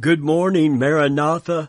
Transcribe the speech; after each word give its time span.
Good 0.00 0.20
morning, 0.20 0.78
Maranatha. 0.78 1.68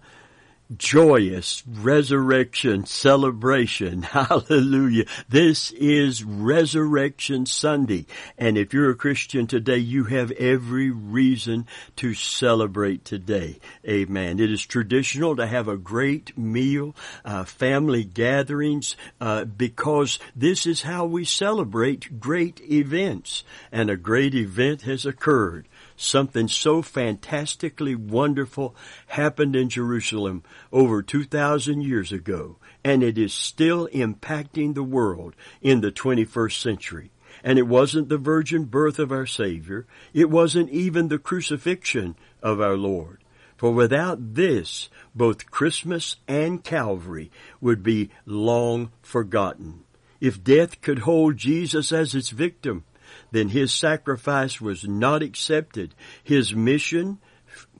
Joyous 0.78 1.64
resurrection 1.66 2.86
celebration. 2.86 4.04
Hallelujah. 4.04 5.06
This 5.28 5.72
is 5.72 6.24
Resurrection 6.24 7.48
Sunday. 7.48 8.06
And 8.38 8.56
if 8.56 8.72
you're 8.72 8.92
a 8.92 8.96
Christian 8.96 9.48
today, 9.48 9.80
you 9.80 10.04
have 10.04 10.30
every 10.34 10.92
reason 10.92 11.66
to 11.96 12.14
celebrate 12.14 13.04
today. 13.04 13.58
Amen. 13.88 14.40
It 14.40 14.52
is 14.52 14.64
traditional 14.64 15.36
to 15.36 15.48
have 15.48 15.68
a 15.68 15.76
great 15.76 16.38
meal, 16.38 16.96
uh, 17.26 17.46
family 17.46 18.04
gatherings, 18.04 18.96
uh, 19.20 19.46
because 19.46 20.20
this 20.36 20.68
is 20.68 20.84
how 20.84 21.04
we 21.04 21.26
celebrate 21.26 22.20
great 22.20 22.62
events. 22.70 23.44
And 23.72 23.90
a 23.90 23.98
great 23.98 24.36
event 24.36 24.84
has 24.84 25.08
occurred 25.08 25.68
something 26.02 26.48
so 26.48 26.82
fantastically 26.82 27.96
wonderful 27.96 28.76
happened 29.08 29.56
in 29.56 29.70
Jerusalem 29.70 30.44
over 30.72 31.02
2,000 31.02 31.82
years 31.82 32.12
ago, 32.12 32.58
and 32.84 33.04
it 33.04 33.18
is 33.18 33.34
still 33.34 33.88
impacting 33.90 34.74
the 34.74 34.84
world 34.84 35.36
in 35.62 35.82
the 35.82 35.92
21st 35.92 36.62
century. 36.62 37.12
And 37.44 37.60
it 37.60 37.68
wasn't 37.68 38.10
the 38.10 38.18
virgin 38.18 38.66
birth 38.66 39.00
of 39.00 39.12
our 39.12 39.26
Savior. 39.26 39.86
It 40.14 40.30
wasn't 40.30 40.70
even 40.72 41.08
the 41.08 41.20
crucifixion 41.20 42.16
of 42.42 42.60
our 42.60 42.76
Lord. 42.76 43.24
For 43.56 43.72
without 43.72 44.36
this, 44.36 44.90
both 45.14 45.52
Christmas 45.52 46.16
and 46.28 46.64
Calvary 46.64 47.30
would 47.60 47.84
be 47.84 48.10
long 48.26 48.92
forgotten. 49.02 49.84
If 50.22 50.44
death 50.44 50.82
could 50.82 51.00
hold 51.00 51.38
Jesus 51.38 51.92
as 51.92 52.16
its 52.16 52.30
victim, 52.30 52.84
then 53.32 53.50
his 53.50 53.74
sacrifice 53.74 54.60
was 54.60 54.88
not 54.88 55.22
accepted. 55.24 55.94
His 56.24 56.54
mission 56.54 57.20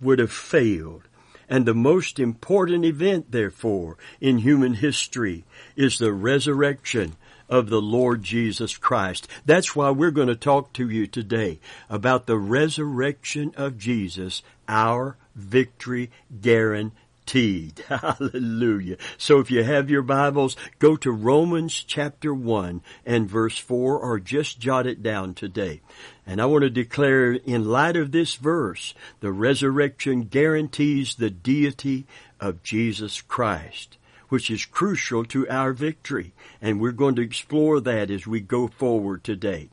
would 0.02 0.20
have 0.20 0.32
failed. 0.32 1.04
And 1.48 1.66
the 1.66 1.74
most 1.74 2.20
important 2.20 2.86
event, 2.86 3.32
therefore, 3.32 3.98
in 4.22 4.40
human 4.40 4.76
history 4.76 5.46
is 5.76 5.98
the 5.98 6.14
resurrection 6.14 7.16
of 7.50 7.70
the 7.70 7.82
Lord 7.82 8.22
Jesus 8.22 8.78
Christ. 8.78 9.28
That's 9.46 9.76
why 9.76 9.90
we're 9.90 10.12
going 10.12 10.28
to 10.28 10.36
talk 10.36 10.74
to 10.74 10.88
you 10.88 11.08
today 11.08 11.60
about 11.90 12.28
the 12.28 12.38
resurrection 12.38 13.52
of 13.58 13.80
Jesus, 13.80 14.44
our 14.68 15.18
victory 15.36 16.12
guarantee 16.40 16.96
guaranteed. 17.30 17.84
Hallelujah. 17.88 18.98
So 19.18 19.40
if 19.40 19.52
you 19.52 19.64
have 19.64 19.90
your 19.90 20.02
Bibles, 20.02 20.56
go 20.80 20.96
to 20.98 21.12
Romans 21.12 21.84
chapter 21.86 22.34
1 22.34 22.82
and 23.06 23.30
verse 23.30 23.58
4 23.58 24.00
or 24.00 24.20
just 24.20 24.60
jot 24.60 24.88
it 24.88 25.04
down 25.04 25.34
today. 25.34 25.82
And 26.26 26.42
I 26.42 26.46
want 26.46 26.64
to 26.64 26.70
declare 26.70 27.34
in 27.34 27.66
light 27.66 27.96
of 27.96 28.12
this 28.12 28.36
verse, 28.36 28.94
the 29.20 29.32
resurrection 29.32 30.24
guarantees 30.24 31.16
the 31.16 31.30
deity 31.30 32.06
of 32.40 32.64
Jesus 32.64 33.22
Christ 33.22 33.98
which 34.30 34.52
is 34.52 34.64
crucial 34.64 35.26
to 35.26 35.50
our 35.50 35.74
victory. 35.74 36.34
And 36.62 36.80
we're 36.80 36.92
going 36.92 37.16
to 37.16 37.24
explore 37.24 37.80
that 37.80 38.12
as 38.12 38.28
we 38.28 38.42
go 38.42 38.68
forward 38.68 39.24
today. 39.24 39.70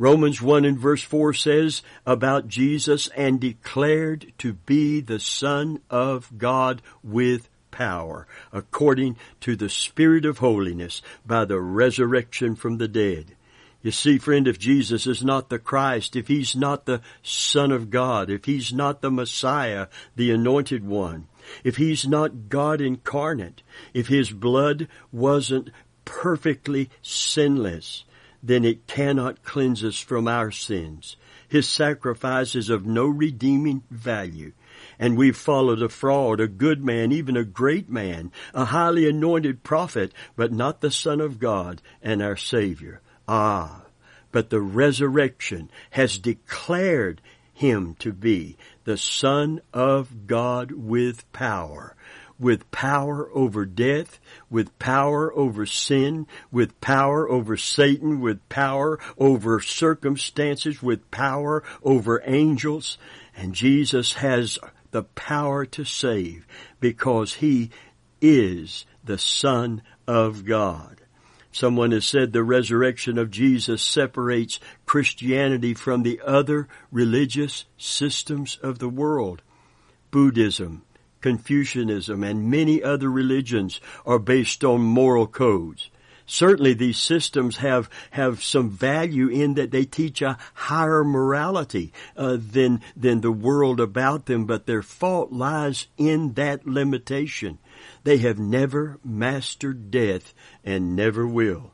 Romans 0.00 0.40
1 0.40 0.64
and 0.64 0.78
verse 0.78 1.02
4 1.02 1.34
says 1.34 1.82
about 2.06 2.46
Jesus 2.46 3.08
and 3.16 3.40
declared 3.40 4.32
to 4.38 4.52
be 4.52 5.00
the 5.00 5.18
Son 5.18 5.80
of 5.90 6.30
God 6.38 6.80
with 7.02 7.48
power, 7.72 8.28
according 8.52 9.16
to 9.40 9.56
the 9.56 9.68
Spirit 9.68 10.24
of 10.24 10.38
holiness 10.38 11.02
by 11.26 11.44
the 11.44 11.60
resurrection 11.60 12.54
from 12.54 12.78
the 12.78 12.86
dead. 12.86 13.34
You 13.82 13.90
see, 13.90 14.18
friend, 14.18 14.46
if 14.46 14.58
Jesus 14.58 15.06
is 15.06 15.24
not 15.24 15.50
the 15.50 15.58
Christ, 15.58 16.14
if 16.14 16.28
He's 16.28 16.54
not 16.54 16.86
the 16.86 17.00
Son 17.22 17.72
of 17.72 17.90
God, 17.90 18.30
if 18.30 18.44
He's 18.44 18.72
not 18.72 19.02
the 19.02 19.10
Messiah, 19.10 19.88
the 20.14 20.30
Anointed 20.30 20.84
One, 20.84 21.26
if 21.64 21.76
He's 21.76 22.06
not 22.06 22.48
God 22.48 22.80
incarnate, 22.80 23.62
if 23.94 24.06
His 24.06 24.30
blood 24.30 24.86
wasn't 25.10 25.70
perfectly 26.04 26.90
sinless, 27.02 28.04
then 28.42 28.64
it 28.64 28.86
cannot 28.86 29.42
cleanse 29.42 29.82
us 29.84 29.98
from 29.98 30.28
our 30.28 30.50
sins. 30.50 31.16
His 31.48 31.68
sacrifice 31.68 32.54
is 32.54 32.70
of 32.70 32.86
no 32.86 33.06
redeeming 33.06 33.82
value. 33.90 34.52
And 34.98 35.16
we've 35.16 35.36
followed 35.36 35.82
a 35.82 35.88
fraud, 35.88 36.40
a 36.40 36.48
good 36.48 36.84
man, 36.84 37.10
even 37.12 37.36
a 37.36 37.44
great 37.44 37.88
man, 37.88 38.32
a 38.54 38.66
highly 38.66 39.08
anointed 39.08 39.62
prophet, 39.62 40.12
but 40.36 40.52
not 40.52 40.80
the 40.80 40.90
Son 40.90 41.20
of 41.20 41.38
God 41.38 41.80
and 42.02 42.22
our 42.22 42.36
Savior. 42.36 43.00
Ah, 43.26 43.82
but 44.30 44.50
the 44.50 44.60
resurrection 44.60 45.70
has 45.90 46.18
declared 46.18 47.20
him 47.52 47.96
to 47.98 48.12
be 48.12 48.56
the 48.84 48.96
Son 48.96 49.60
of 49.72 50.26
God 50.26 50.70
with 50.72 51.30
power 51.32 51.96
with 52.38 52.70
power 52.70 53.30
over 53.34 53.64
death, 53.64 54.20
with 54.48 54.78
power 54.78 55.32
over 55.36 55.66
sin, 55.66 56.26
with 56.50 56.80
power 56.80 57.28
over 57.28 57.56
Satan, 57.56 58.20
with 58.20 58.46
power 58.48 58.98
over 59.18 59.60
circumstances, 59.60 60.82
with 60.82 61.10
power 61.10 61.64
over 61.82 62.22
angels. 62.24 62.98
And 63.36 63.54
Jesus 63.54 64.14
has 64.14 64.58
the 64.90 65.02
power 65.02 65.66
to 65.66 65.84
save 65.84 66.46
because 66.80 67.34
he 67.34 67.70
is 68.20 68.86
the 69.04 69.18
Son 69.18 69.82
of 70.06 70.44
God. 70.44 71.00
Someone 71.50 71.92
has 71.92 72.06
said 72.06 72.32
the 72.32 72.44
resurrection 72.44 73.18
of 73.18 73.30
Jesus 73.30 73.82
separates 73.82 74.60
Christianity 74.86 75.74
from 75.74 76.02
the 76.02 76.20
other 76.24 76.68
religious 76.92 77.64
systems 77.76 78.58
of 78.62 78.78
the 78.78 78.88
world. 78.88 79.42
Buddhism, 80.10 80.82
Confucianism, 81.20 82.22
and 82.22 82.50
many 82.50 82.82
other 82.82 83.10
religions 83.10 83.80
are 84.06 84.18
based 84.18 84.64
on 84.64 84.80
moral 84.80 85.26
codes. 85.26 85.90
Certainly 86.26 86.74
these 86.74 86.98
systems 86.98 87.56
have, 87.56 87.88
have 88.10 88.42
some 88.42 88.68
value 88.68 89.28
in 89.28 89.54
that 89.54 89.70
they 89.70 89.86
teach 89.86 90.20
a 90.20 90.36
higher 90.52 91.02
morality 91.02 91.92
uh, 92.16 92.36
than, 92.38 92.82
than 92.94 93.22
the 93.22 93.32
world 93.32 93.80
about 93.80 94.26
them, 94.26 94.44
but 94.44 94.66
their 94.66 94.82
fault 94.82 95.32
lies 95.32 95.86
in 95.96 96.34
that 96.34 96.66
limitation. 96.66 97.58
They 98.04 98.18
have 98.18 98.38
never 98.38 98.98
mastered 99.02 99.90
death 99.90 100.34
and 100.64 100.94
never 100.94 101.26
will 101.26 101.72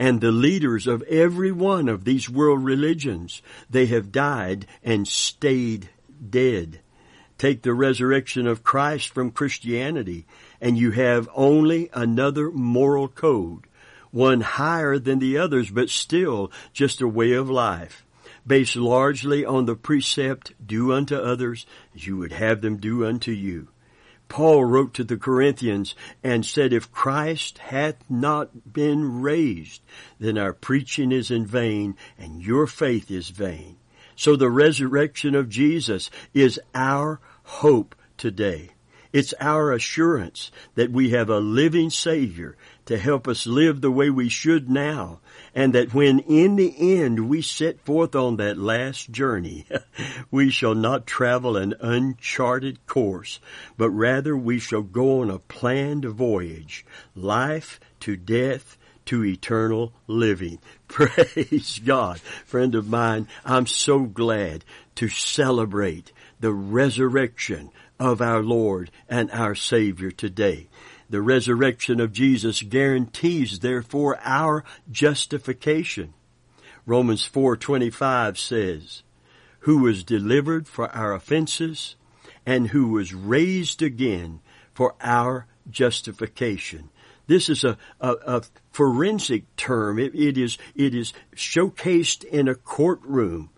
and 0.00 0.22
the 0.22 0.32
leaders 0.32 0.86
of 0.86 1.02
every 1.02 1.52
one 1.52 1.86
of 1.86 2.04
these 2.04 2.26
world 2.26 2.64
religions, 2.64 3.42
they 3.68 3.84
have 3.84 4.10
died 4.10 4.64
and 4.82 5.06
stayed 5.06 5.90
dead 6.30 6.80
take 7.40 7.62
the 7.62 7.72
resurrection 7.72 8.46
of 8.46 8.62
Christ 8.62 9.14
from 9.14 9.30
Christianity 9.30 10.26
and 10.60 10.76
you 10.76 10.90
have 10.90 11.26
only 11.34 11.88
another 11.94 12.50
moral 12.50 13.08
code, 13.08 13.64
one 14.10 14.42
higher 14.42 14.98
than 14.98 15.20
the 15.20 15.38
others, 15.38 15.70
but 15.70 15.88
still 15.88 16.52
just 16.74 17.00
a 17.00 17.08
way 17.08 17.32
of 17.32 17.48
life, 17.48 18.04
based 18.46 18.76
largely 18.76 19.42
on 19.42 19.64
the 19.64 19.74
precept, 19.74 20.52
do 20.64 20.92
unto 20.92 21.16
others 21.16 21.64
as 21.94 22.06
you 22.06 22.18
would 22.18 22.32
have 22.32 22.60
them 22.60 22.76
do 22.76 23.06
unto 23.06 23.32
you. 23.32 23.68
Paul 24.28 24.66
wrote 24.66 24.92
to 24.94 25.04
the 25.04 25.16
Corinthians 25.16 25.94
and 26.22 26.44
said, 26.44 26.74
if 26.74 26.92
Christ 26.92 27.56
hath 27.56 27.96
not 28.10 28.70
been 28.70 29.22
raised, 29.22 29.80
then 30.18 30.36
our 30.36 30.52
preaching 30.52 31.10
is 31.10 31.30
in 31.30 31.46
vain 31.46 31.96
and 32.18 32.42
your 32.42 32.66
faith 32.66 33.10
is 33.10 33.30
vain. 33.30 33.78
So 34.14 34.36
the 34.36 34.50
resurrection 34.50 35.34
of 35.34 35.48
Jesus 35.48 36.10
is 36.34 36.60
our 36.74 37.18
hope 37.50 37.96
today. 38.16 38.70
It's 39.12 39.34
our 39.40 39.72
assurance 39.72 40.52
that 40.76 40.92
we 40.92 41.10
have 41.10 41.28
a 41.28 41.40
living 41.40 41.90
Savior 41.90 42.56
to 42.86 42.96
help 42.96 43.26
us 43.26 43.44
live 43.44 43.80
the 43.80 43.90
way 43.90 44.08
we 44.08 44.28
should 44.28 44.70
now, 44.70 45.18
and 45.52 45.74
that 45.74 45.92
when 45.92 46.20
in 46.20 46.54
the 46.54 46.72
end 47.00 47.28
we 47.28 47.42
set 47.42 47.80
forth 47.80 48.14
on 48.14 48.36
that 48.36 48.56
last 48.56 49.10
journey, 49.10 49.66
we 50.30 50.48
shall 50.50 50.76
not 50.76 51.08
travel 51.08 51.56
an 51.56 51.74
uncharted 51.80 52.86
course, 52.86 53.40
but 53.76 53.90
rather 53.90 54.36
we 54.36 54.60
shall 54.60 54.82
go 54.82 55.20
on 55.20 55.28
a 55.28 55.40
planned 55.40 56.04
voyage, 56.04 56.86
life 57.16 57.80
to 57.98 58.16
death 58.16 58.78
to 59.06 59.24
eternal 59.24 59.92
living. 60.06 60.60
Praise 60.88 61.80
God. 61.84 62.20
Friend 62.20 62.76
of 62.76 62.88
mine, 62.88 63.26
I'm 63.44 63.66
so 63.66 64.00
glad 64.04 64.64
to 64.94 65.08
celebrate 65.08 66.12
the 66.40 66.52
resurrection 66.52 67.70
of 67.98 68.20
our 68.20 68.42
Lord 68.42 68.90
and 69.08 69.30
our 69.30 69.54
Savior 69.54 70.10
today. 70.10 70.68
The 71.10 71.20
resurrection 71.20 72.00
of 72.00 72.12
Jesus 72.12 72.62
guarantees 72.62 73.58
therefore 73.58 74.18
our 74.22 74.64
justification. 74.90 76.14
Romans 76.86 77.24
4:25 77.24 78.38
says, 78.38 79.02
"Who 79.60 79.78
was 79.78 80.02
delivered 80.02 80.66
for 80.66 80.88
our 80.90 81.12
offenses 81.12 81.96
and 82.46 82.68
who 82.68 82.88
was 82.88 83.12
raised 83.12 83.82
again 83.82 84.40
for 84.72 84.94
our 85.00 85.46
justification." 85.68 86.90
This 87.26 87.48
is 87.48 87.64
a, 87.64 87.76
a, 88.00 88.14
a 88.26 88.42
forensic 88.72 89.44
term. 89.56 89.98
It, 89.98 90.14
it 90.14 90.38
is 90.38 90.58
it 90.74 90.94
is 90.94 91.12
showcased 91.36 92.24
in 92.24 92.48
a 92.48 92.54
courtroom, 92.54 93.50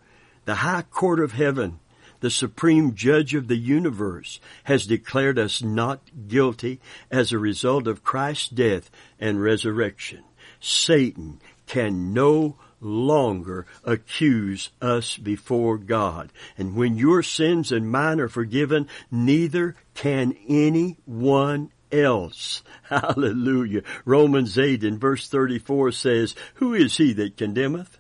the 0.47 0.57
high 0.57 0.83
court 0.83 1.21
of 1.21 1.33
heaven. 1.33 1.79
The 2.23 2.31
supreme 2.31 2.95
judge 2.95 3.35
of 3.35 3.49
the 3.49 3.57
universe, 3.57 4.41
has 4.65 4.87
declared 4.87 5.39
us 5.39 5.61
not 5.61 6.01
guilty 6.29 6.81
as 7.11 7.33
a 7.33 7.39
result 7.39 7.89
of 7.89 8.05
Christ's 8.05 8.49
death 8.49 8.91
and 9.21 9.43
resurrection. 9.43 10.23
Satan 10.61 11.41
can 11.67 12.15
no 12.15 12.57
longer 12.81 13.67
accuse 13.85 14.71
us 14.81 15.17
before 15.17 15.79
God. 15.79 16.33
And 16.57 16.77
when 16.77 16.97
your 16.97 17.25
sins 17.25 17.73
and 17.73 17.91
mine 17.91 18.21
are 18.21 18.29
forgiven, 18.29 18.89
neither 19.11 19.75
can 19.95 20.37
anyone 20.49 21.71
else. 21.91 22.63
Hallelujah. 22.85 23.83
Romans 24.05 24.57
8 24.57 24.85
in 24.85 24.99
verse 24.99 25.29
34 25.29 25.91
says, 25.91 26.37
Who 26.55 26.73
is 26.73 26.97
he 26.97 27.13
that 27.15 27.37
condemneth? 27.37 27.99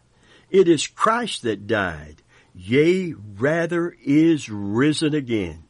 It 0.48 0.69
is 0.69 0.86
Christ 0.86 1.42
that 1.42 1.66
died, 1.66 2.21
yea, 2.54 3.14
rather 3.14 3.96
is 4.04 4.49
risen 4.49 5.14
again, 5.14 5.64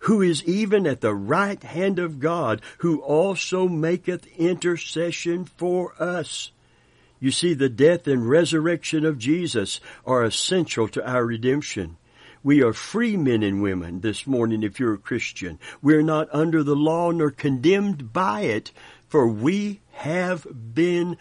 who 0.00 0.22
is 0.22 0.44
even 0.44 0.86
at 0.86 1.00
the 1.00 1.14
right 1.14 1.62
hand 1.62 1.98
of 1.98 2.20
God, 2.20 2.60
who 2.78 3.00
also 3.00 3.68
maketh 3.68 4.26
intercession 4.36 5.44
for 5.44 5.94
us. 6.02 6.52
You 7.20 7.30
see, 7.30 7.54
the 7.54 7.68
death 7.68 8.06
and 8.06 8.28
resurrection 8.28 9.04
of 9.04 9.18
Jesus 9.18 9.80
are 10.06 10.22
essential 10.22 10.88
to 10.88 11.08
our 11.08 11.24
redemption. 11.24 11.96
We 12.44 12.62
are 12.62 12.72
free 12.72 13.16
men 13.16 13.42
and 13.42 13.60
women 13.60 14.00
this 14.00 14.26
morning 14.26 14.62
if 14.62 14.78
you're 14.78 14.94
a 14.94 14.98
Christian. 14.98 15.58
We're 15.82 16.02
not 16.02 16.28
under 16.32 16.62
the 16.62 16.76
law 16.76 17.10
nor 17.10 17.32
condemned 17.32 18.12
by 18.12 18.42
it, 18.42 18.70
for 19.08 19.26
we 19.26 19.80
have 19.90 20.46
been 20.74 21.16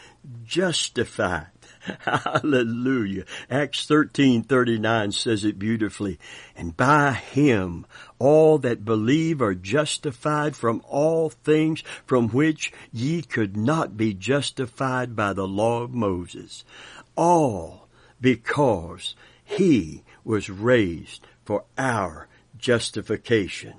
justified. 0.45 1.56
Hallelujah. 2.00 3.24
Acts 3.50 3.86
13:39 3.88 5.13
says 5.13 5.45
it 5.45 5.60
beautifully. 5.60 6.19
And 6.56 6.75
by 6.75 7.13
him 7.13 7.86
all 8.19 8.57
that 8.60 8.86
believe 8.86 9.42
are 9.42 9.56
justified 9.56 10.56
from 10.56 10.81
all 10.88 11.30
things 11.30 11.84
from 12.06 12.30
which 12.30 12.74
ye 12.92 13.22
could 13.22 13.56
not 13.56 13.98
be 13.98 14.13
justified 14.13 15.16
by 15.16 15.34
the 15.34 15.48
law 15.48 15.84
of 15.84 15.94
Moses. 15.94 16.63
All 17.16 17.88
because 18.19 19.16
he 19.44 20.04
was 20.24 20.50
raised 20.50 21.25
for 21.45 21.63
our 21.78 22.28
justification. 22.57 23.74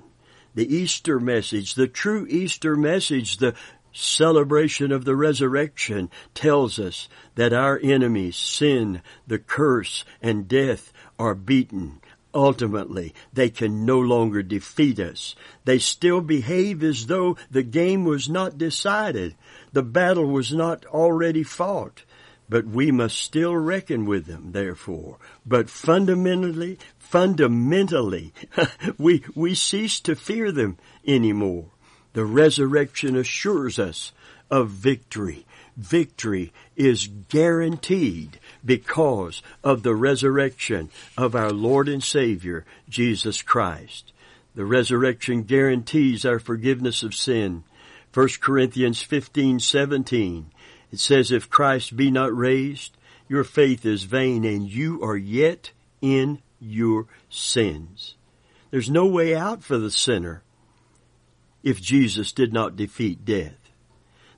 The 0.55 0.75
Easter 0.75 1.19
message, 1.19 1.75
the 1.75 1.87
true 1.87 2.25
Easter 2.27 2.75
message, 2.75 3.37
the 3.37 3.53
celebration 3.93 4.91
of 4.91 5.05
the 5.05 5.15
resurrection 5.15 6.09
tells 6.33 6.79
us 6.79 7.09
that 7.35 7.53
our 7.53 7.79
enemies, 7.81 8.35
sin, 8.35 9.01
the 9.27 9.39
curse, 9.39 10.05
and 10.21 10.47
death 10.47 10.91
are 11.17 11.35
beaten. 11.35 12.01
Ultimately, 12.33 13.15
they 13.33 13.49
can 13.49 13.85
no 13.85 13.99
longer 13.99 14.43
defeat 14.43 14.99
us. 14.99 15.35
They 15.65 15.79
still 15.79 16.21
behave 16.21 16.83
as 16.83 17.07
though 17.07 17.37
the 17.49 17.63
game 17.63 18.05
was 18.05 18.29
not 18.29 18.57
decided. 18.57 19.35
The 19.73 19.83
battle 19.83 20.27
was 20.27 20.53
not 20.53 20.85
already 20.85 21.43
fought. 21.43 22.03
But 22.47 22.65
we 22.65 22.91
must 22.91 23.17
still 23.19 23.55
reckon 23.55 24.05
with 24.05 24.25
them, 24.25 24.51
therefore. 24.53 25.17
But 25.45 25.69
fundamentally, 25.69 26.79
fundamentally, 26.97 28.33
we, 28.97 29.23
we 29.35 29.53
cease 29.53 29.99
to 30.01 30.15
fear 30.15 30.51
them 30.51 30.77
anymore. 31.05 31.67
The 32.13 32.25
resurrection 32.25 33.15
assures 33.15 33.77
us 33.77 34.11
of 34.49 34.69
victory. 34.69 35.45
Victory 35.77 36.51
is 36.75 37.07
guaranteed 37.29 38.39
because 38.65 39.41
of 39.63 39.83
the 39.83 39.95
resurrection 39.95 40.89
of 41.17 41.35
our 41.35 41.51
Lord 41.51 41.87
and 41.87 42.03
Savior, 42.03 42.65
Jesus 42.89 43.41
Christ. 43.41 44.11
The 44.55 44.65
resurrection 44.65 45.43
guarantees 45.43 46.25
our 46.25 46.39
forgiveness 46.39 47.03
of 47.03 47.13
sin. 47.13 47.63
1 48.13 48.27
Corinthians 48.41 49.01
15, 49.01 49.59
17. 49.59 50.51
It 50.91 50.99
says, 50.99 51.31
if 51.31 51.49
Christ 51.49 51.95
be 51.95 52.09
not 52.09 52.35
raised, 52.35 52.97
your 53.27 53.43
faith 53.43 53.85
is 53.85 54.03
vain 54.03 54.43
and 54.43 54.67
you 54.67 55.01
are 55.03 55.15
yet 55.15 55.71
in 56.01 56.41
your 56.59 57.05
sins. 57.29 58.15
There's 58.71 58.89
no 58.89 59.05
way 59.05 59.35
out 59.35 59.63
for 59.63 59.77
the 59.77 59.91
sinner 59.91 60.41
if 61.63 61.81
Jesus 61.81 62.31
did 62.31 62.53
not 62.53 62.75
defeat 62.75 63.25
death. 63.25 63.71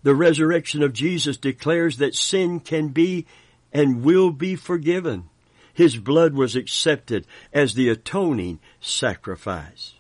The 0.04 0.16
resurrection 0.16 0.82
of 0.82 0.94
Jesus 0.94 1.38
declares 1.38 1.98
that 1.98 2.16
sin 2.16 2.60
can 2.60 2.90
be 2.90 3.28
and 3.72 4.04
will 4.04 4.32
be 4.32 4.56
forgiven. 4.56 5.30
His 5.74 5.98
blood 5.98 6.34
was 6.34 6.56
accepted 6.56 7.26
as 7.54 7.74
the 7.74 7.90
atoning 7.90 8.60
sacrifice. 8.80 9.94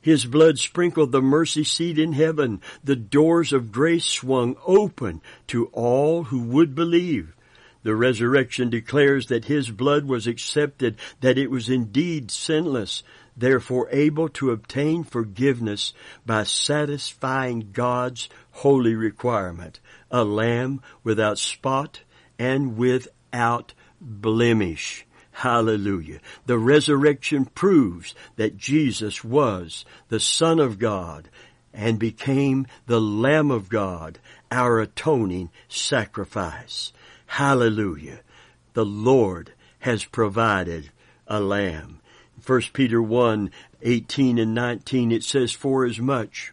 His 0.00 0.24
blood 0.24 0.58
sprinkled 0.58 1.12
the 1.12 1.20
mercy 1.20 1.64
seat 1.64 1.98
in 1.98 2.12
heaven. 2.12 2.60
The 2.84 2.96
doors 2.96 3.52
of 3.52 3.72
grace 3.72 4.04
swung 4.04 4.56
open 4.64 5.20
to 5.48 5.66
all 5.66 6.24
who 6.24 6.40
would 6.40 6.74
believe. 6.74 7.34
The 7.82 7.96
resurrection 7.96 8.70
declares 8.70 9.26
that 9.26 9.46
His 9.46 9.70
blood 9.70 10.04
was 10.04 10.26
accepted, 10.26 10.96
that 11.20 11.38
it 11.38 11.50
was 11.50 11.68
indeed 11.68 12.30
sinless, 12.30 13.02
therefore 13.38 13.88
able 13.90 14.28
to 14.28 14.50
obtain 14.50 15.04
forgiveness 15.04 15.92
by 16.26 16.42
satisfying 16.44 17.70
God's 17.72 18.28
holy 18.50 18.94
requirement, 18.94 19.80
a 20.10 20.24
lamb 20.24 20.82
without 21.04 21.38
spot 21.38 22.00
and 22.38 22.76
without 22.76 23.72
blemish. 24.00 25.06
Hallelujah. 25.30 26.18
The 26.46 26.58
resurrection 26.58 27.44
proves 27.44 28.14
that 28.36 28.56
Jesus 28.56 29.22
was 29.22 29.84
the 30.08 30.18
Son 30.18 30.58
of 30.58 30.80
God 30.80 31.28
and 31.72 31.98
became 31.98 32.66
the 32.86 33.00
Lamb 33.00 33.52
of 33.52 33.68
God, 33.68 34.18
our 34.50 34.80
atoning 34.80 35.50
sacrifice. 35.68 36.92
Hallelujah. 37.26 38.20
The 38.72 38.84
Lord 38.84 39.52
has 39.80 40.04
provided 40.04 40.90
a 41.28 41.38
lamb. 41.40 42.00
1 42.46 42.62
Peter 42.72 43.02
1, 43.02 43.50
18 43.82 44.38
and 44.38 44.54
19 44.54 45.12
it 45.12 45.24
says, 45.24 45.52
For 45.52 45.84
as 45.84 45.98
much 45.98 46.52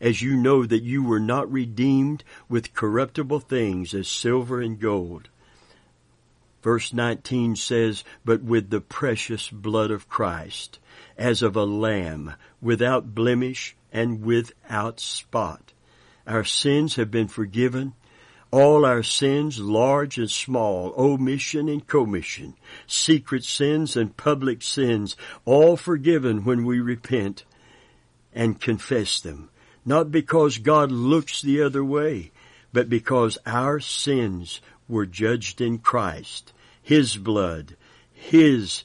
as 0.00 0.22
you 0.22 0.36
know 0.36 0.66
that 0.66 0.82
you 0.82 1.02
were 1.02 1.20
not 1.20 1.50
redeemed 1.50 2.24
with 2.48 2.74
corruptible 2.74 3.40
things 3.40 3.94
as 3.94 4.08
silver 4.08 4.60
and 4.60 4.80
gold 4.80 5.28
Verse 6.62 6.92
19 6.92 7.56
says, 7.56 8.04
But 8.24 8.42
with 8.42 8.70
the 8.70 8.80
precious 8.80 9.50
blood 9.50 9.90
of 9.90 10.08
Christ, 10.08 10.78
as 11.18 11.42
of 11.42 11.56
a 11.56 11.64
lamb, 11.64 12.34
without 12.60 13.14
blemish 13.14 13.76
and 13.92 14.22
without 14.22 15.00
spot. 15.00 15.72
Our 16.26 16.44
sins 16.44 16.94
have 16.94 17.10
been 17.10 17.26
forgiven. 17.26 17.94
All 18.52 18.84
our 18.84 19.02
sins, 19.02 19.58
large 19.58 20.18
and 20.18 20.30
small, 20.30 20.94
omission 20.96 21.68
and 21.68 21.84
commission, 21.86 22.54
secret 22.86 23.44
sins 23.44 23.96
and 23.96 24.16
public 24.16 24.62
sins, 24.62 25.16
all 25.44 25.76
forgiven 25.76 26.44
when 26.44 26.64
we 26.64 26.78
repent 26.78 27.44
and 28.32 28.60
confess 28.60 29.20
them. 29.20 29.48
Not 29.84 30.12
because 30.12 30.58
God 30.58 30.92
looks 30.92 31.42
the 31.42 31.62
other 31.62 31.82
way, 31.82 32.30
but 32.72 32.88
because 32.88 33.38
our 33.46 33.80
sins 33.80 34.60
were 34.86 35.06
judged 35.06 35.60
in 35.60 35.78
Christ. 35.78 36.52
His 36.82 37.16
blood, 37.16 37.76
His 38.12 38.84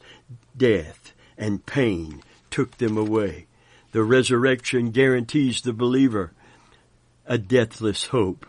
death 0.55 1.13
and 1.37 1.65
pain 1.65 2.23
took 2.49 2.77
them 2.77 2.97
away. 2.97 3.47
The 3.91 4.03
resurrection 4.03 4.91
guarantees 4.91 5.61
the 5.61 5.73
believer 5.73 6.31
a 7.25 7.37
deathless 7.37 8.05
hope. 8.05 8.45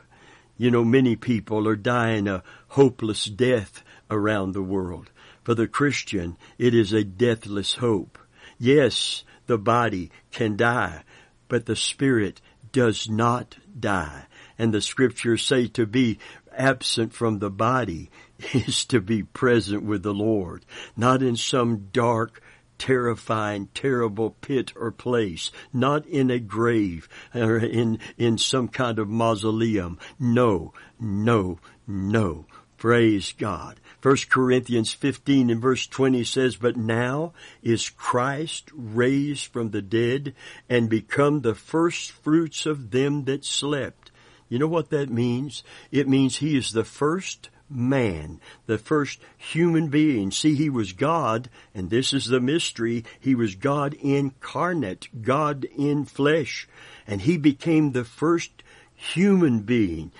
You 0.58 0.72
know, 0.72 0.84
many 0.84 1.14
people 1.16 1.66
are 1.68 1.76
dying 1.76 2.26
a 2.26 2.42
hopeless 2.68 3.24
death 3.24 3.82
around 4.10 4.52
the 4.52 4.62
world. 4.62 5.10
For 5.44 5.54
the 5.54 5.68
Christian, 5.68 6.36
it 6.58 6.74
is 6.74 6.92
a 6.92 7.04
deathless 7.04 7.74
hope. 7.74 8.18
Yes, 8.58 9.24
the 9.46 9.56
body 9.56 10.10
can 10.32 10.56
die, 10.56 11.04
but 11.46 11.66
the 11.66 11.76
spirit 11.76 12.40
does 12.72 13.08
not 13.08 13.56
die. 13.78 14.26
And 14.58 14.74
the 14.74 14.80
scriptures 14.80 15.46
say 15.46 15.68
to 15.68 15.86
be 15.86 16.18
absent 16.52 17.12
from 17.12 17.38
the 17.38 17.50
body 17.50 18.10
is 18.52 18.84
to 18.86 19.00
be 19.00 19.22
present 19.22 19.84
with 19.84 20.02
the 20.02 20.12
Lord, 20.12 20.66
not 20.96 21.22
in 21.22 21.36
some 21.36 21.88
dark, 21.92 22.42
terrifying, 22.78 23.68
terrible 23.74 24.30
pit 24.40 24.72
or 24.76 24.90
place, 24.90 25.50
not 25.72 26.06
in 26.06 26.30
a 26.30 26.38
grave 26.38 27.08
or 27.34 27.58
in, 27.58 27.98
in 28.16 28.38
some 28.38 28.68
kind 28.68 28.98
of 28.98 29.08
mausoleum. 29.08 29.98
No, 30.18 30.72
no, 30.98 31.58
no. 31.86 32.46
Praise 32.78 33.32
God. 33.36 33.80
1 34.02 34.16
Corinthians 34.30 34.92
15 34.92 35.50
and 35.50 35.60
verse 35.60 35.88
20 35.88 36.22
says, 36.22 36.54
But 36.54 36.76
now 36.76 37.32
is 37.60 37.90
Christ 37.90 38.70
raised 38.72 39.52
from 39.52 39.70
the 39.70 39.82
dead 39.82 40.34
and 40.68 40.88
become 40.88 41.40
the 41.40 41.56
first 41.56 42.12
fruits 42.12 42.66
of 42.66 42.92
them 42.92 43.24
that 43.24 43.44
slept. 43.44 44.12
You 44.48 44.60
know 44.60 44.68
what 44.68 44.90
that 44.90 45.10
means? 45.10 45.64
It 45.90 46.08
means 46.08 46.36
he 46.36 46.56
is 46.56 46.70
the 46.70 46.84
first 46.84 47.50
man, 47.70 48.40
the 48.66 48.78
first 48.78 49.20
human 49.36 49.88
being. 49.88 50.30
See, 50.30 50.54
he 50.54 50.70
was 50.70 50.92
God, 50.92 51.48
and 51.74 51.90
this 51.90 52.12
is 52.12 52.26
the 52.26 52.40
mystery. 52.40 53.04
He 53.20 53.34
was 53.34 53.54
God 53.54 53.94
incarnate, 53.94 55.08
God 55.22 55.64
in 55.76 56.04
flesh, 56.04 56.68
and 57.06 57.20
he 57.20 57.36
became 57.36 57.92
the 57.92 58.04
first 58.04 58.62
human 58.94 59.60
being 59.60 60.12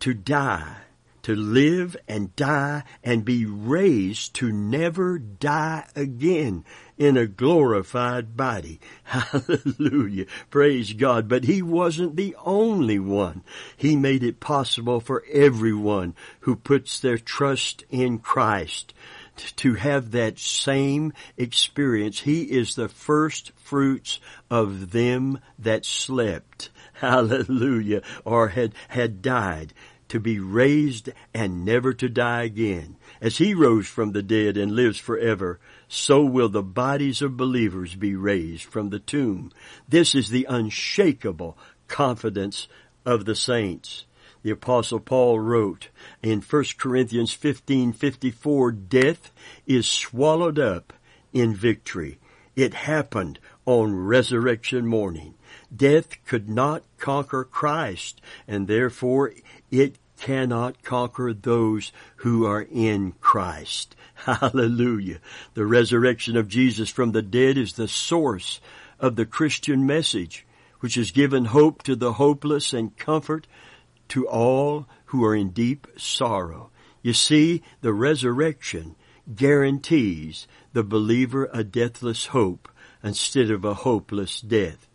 to 0.00 0.14
die 0.14 0.76
to 1.22 1.34
live 1.34 1.96
and 2.06 2.34
die 2.36 2.82
and 3.02 3.24
be 3.24 3.44
raised 3.44 4.34
to 4.34 4.52
never 4.52 5.18
die 5.18 5.86
again 5.94 6.64
in 6.96 7.16
a 7.16 7.26
glorified 7.26 8.36
body. 8.36 8.80
Hallelujah. 9.04 10.26
Praise 10.50 10.92
God. 10.92 11.28
But 11.28 11.44
he 11.44 11.62
wasn't 11.62 12.16
the 12.16 12.36
only 12.44 12.98
one. 12.98 13.42
He 13.76 13.96
made 13.96 14.22
it 14.22 14.40
possible 14.40 15.00
for 15.00 15.24
everyone 15.32 16.14
who 16.40 16.56
puts 16.56 17.00
their 17.00 17.18
trust 17.18 17.84
in 17.90 18.18
Christ 18.18 18.92
to 19.56 19.74
have 19.74 20.10
that 20.10 20.38
same 20.38 21.12
experience. 21.36 22.20
He 22.20 22.42
is 22.42 22.74
the 22.74 22.88
first 22.88 23.52
fruits 23.56 24.20
of 24.50 24.90
them 24.90 25.38
that 25.58 25.84
slept. 25.84 26.70
Hallelujah. 26.94 28.02
Or 28.24 28.48
had, 28.48 28.74
had 28.88 29.22
died 29.22 29.72
to 30.08 30.20
be 30.20 30.38
raised 30.38 31.10
and 31.34 31.64
never 31.64 31.92
to 31.92 32.08
die 32.08 32.42
again. 32.42 32.96
As 33.20 33.38
he 33.38 33.54
rose 33.54 33.86
from 33.86 34.12
the 34.12 34.22
dead 34.22 34.56
and 34.56 34.72
lives 34.72 34.98
forever, 34.98 35.60
so 35.88 36.24
will 36.24 36.48
the 36.48 36.62
bodies 36.62 37.22
of 37.22 37.36
believers 37.36 37.94
be 37.94 38.14
raised 38.14 38.64
from 38.64 38.90
the 38.90 38.98
tomb. 38.98 39.52
This 39.88 40.14
is 40.14 40.30
the 40.30 40.46
unshakable 40.48 41.56
confidence 41.86 42.68
of 43.04 43.24
the 43.24 43.34
saints. 43.34 44.04
The 44.42 44.50
apostle 44.50 45.00
Paul 45.00 45.40
wrote 45.40 45.88
in 46.22 46.40
1 46.40 46.64
Corinthians 46.78 47.32
15:54, 47.32 48.70
death 48.72 49.32
is 49.66 49.88
swallowed 49.88 50.58
up 50.58 50.92
in 51.32 51.54
victory. 51.54 52.18
It 52.54 52.74
happened 52.74 53.38
on 53.68 53.94
resurrection 53.94 54.86
morning. 54.86 55.34
Death 55.76 56.24
could 56.24 56.48
not 56.48 56.82
conquer 56.96 57.44
Christ, 57.44 58.18
and 58.46 58.66
therefore 58.66 59.34
it 59.70 59.96
cannot 60.18 60.82
conquer 60.82 61.34
those 61.34 61.92
who 62.16 62.46
are 62.46 62.62
in 62.62 63.12
Christ. 63.20 63.94
Hallelujah. 64.24 65.18
The 65.52 65.66
resurrection 65.66 66.34
of 66.34 66.48
Jesus 66.48 66.88
from 66.88 67.12
the 67.12 67.20
dead 67.20 67.58
is 67.58 67.74
the 67.74 67.88
source 67.88 68.58
of 68.98 69.16
the 69.16 69.26
Christian 69.26 69.84
message, 69.84 70.46
which 70.80 70.94
has 70.94 71.10
given 71.10 71.44
hope 71.44 71.82
to 71.82 71.94
the 71.94 72.14
hopeless 72.14 72.72
and 72.72 72.96
comfort 72.96 73.46
to 74.08 74.26
all 74.26 74.86
who 75.06 75.22
are 75.26 75.34
in 75.34 75.50
deep 75.50 75.86
sorrow. 75.98 76.70
You 77.02 77.12
see, 77.12 77.62
the 77.82 77.92
resurrection 77.92 78.96
guarantees 79.34 80.48
the 80.72 80.82
believer 80.82 81.50
a 81.52 81.62
deathless 81.62 82.28
hope 82.28 82.66
instead 83.02 83.50
of 83.50 83.64
a 83.64 83.74
hopeless 83.74 84.40
death. 84.40 84.86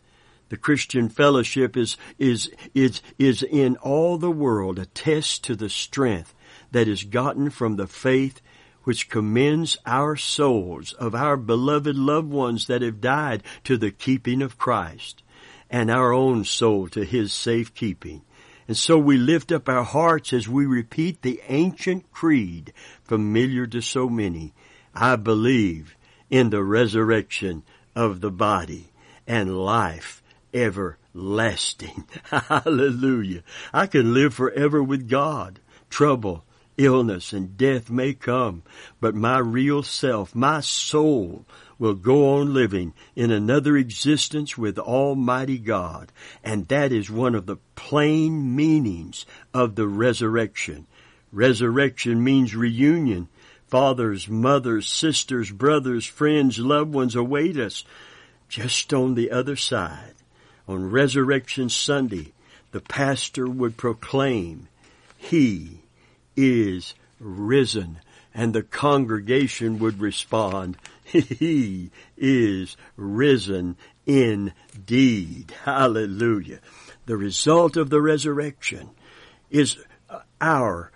The 0.50 0.58
Christian 0.58 1.10
fellowship 1.10 1.76
is, 1.76 1.98
is, 2.20 2.52
is, 2.76 3.02
is 3.18 3.42
in 3.42 3.76
all 3.78 4.18
the 4.18 4.32
world 4.32 4.78
a 4.78 4.86
test 4.86 5.44
to 5.46 5.56
the 5.56 5.70
strength 5.70 6.36
that 6.72 6.88
is 6.88 7.04
gotten 7.04 7.50
from 7.50 7.76
the 7.76 7.88
faith 7.88 8.42
which 8.84 9.10
commends 9.10 9.78
our 9.86 10.16
souls 10.16 10.94
of 10.94 11.16
our 11.16 11.38
beloved 11.38 11.96
loved 11.96 12.30
ones 12.30 12.68
that 12.68 12.82
have 12.82 13.02
died 13.02 13.44
to 13.64 13.78
the 13.78 13.92
keeping 13.92 14.42
of 14.42 14.58
Christ 14.58 15.24
and 15.70 15.90
our 15.90 16.14
own 16.14 16.44
soul 16.44 16.88
to 16.90 17.04
His 17.04 17.34
safe 17.34 17.74
keeping. 17.74 18.22
And 18.68 18.78
so 18.78 18.98
we 18.98 19.18
lift 19.18 19.52
up 19.52 19.68
our 19.68 19.84
hearts 19.84 20.34
as 20.34 20.48
we 20.48 20.66
repeat 20.66 21.22
the 21.22 21.42
ancient 21.48 22.12
creed 22.12 22.74
familiar 23.04 23.66
to 23.68 23.82
so 23.82 24.08
many. 24.08 24.54
I 24.94 25.16
believe 25.16 25.96
in 26.30 26.50
the 26.50 26.64
resurrection 26.64 27.64
of 27.96 28.22
the 28.22 28.32
body 28.32 28.92
and 29.28 29.58
life 29.58 30.24
everlasting. 30.54 32.06
Hallelujah. 32.26 33.44
I 33.74 33.88
can 33.88 34.14
live 34.14 34.34
forever 34.34 34.84
with 34.84 35.10
God. 35.10 35.60
Trouble, 35.90 36.46
illness, 36.78 37.34
and 37.34 37.58
death 37.58 37.90
may 37.90 38.14
come, 38.14 38.64
but 39.00 39.16
my 39.16 39.38
real 39.38 39.84
self, 39.84 40.34
my 40.36 40.60
soul, 40.60 41.46
will 41.80 41.94
go 41.94 42.38
on 42.38 42.54
living 42.54 42.94
in 43.16 43.32
another 43.32 43.76
existence 43.78 44.58
with 44.58 44.80
Almighty 44.80 45.58
God. 45.58 46.12
And 46.44 46.68
that 46.68 46.92
is 46.92 47.10
one 47.10 47.36
of 47.36 47.46
the 47.46 47.58
plain 47.76 48.56
meanings 48.56 49.26
of 49.54 49.76
the 49.76 49.88
resurrection. 49.88 50.88
Resurrection 51.32 52.24
means 52.24 52.56
reunion. 52.56 53.28
Fathers, 53.74 54.30
mothers, 54.30 54.88
sisters, 54.88 55.50
brothers, 55.50 56.06
friends, 56.06 56.60
loved 56.60 56.94
ones 56.94 57.16
await 57.16 57.58
us 57.58 57.84
just 58.48 58.94
on 58.94 59.16
the 59.16 59.32
other 59.32 59.56
side 59.56 60.14
on 60.68 60.92
Resurrection 60.92 61.70
Sunday, 61.70 62.34
the 62.70 62.82
pastor 62.82 63.48
would 63.48 63.76
proclaim, 63.76 64.68
He 65.18 65.80
is 66.36 66.94
risen. 67.20 67.98
And 68.32 68.54
the 68.54 68.62
congregation 68.62 69.80
would 69.80 70.00
respond, 70.00 70.78
He 71.06 71.90
is 72.16 72.78
risen 72.96 73.76
indeed. 74.06 75.52
Hallelujah. 75.64 76.60
The 77.08 77.18
result 77.18 77.76
of 77.76 77.90
the 77.90 78.04
resurrection 78.04 78.92
is 79.50 79.80
our 80.40 80.92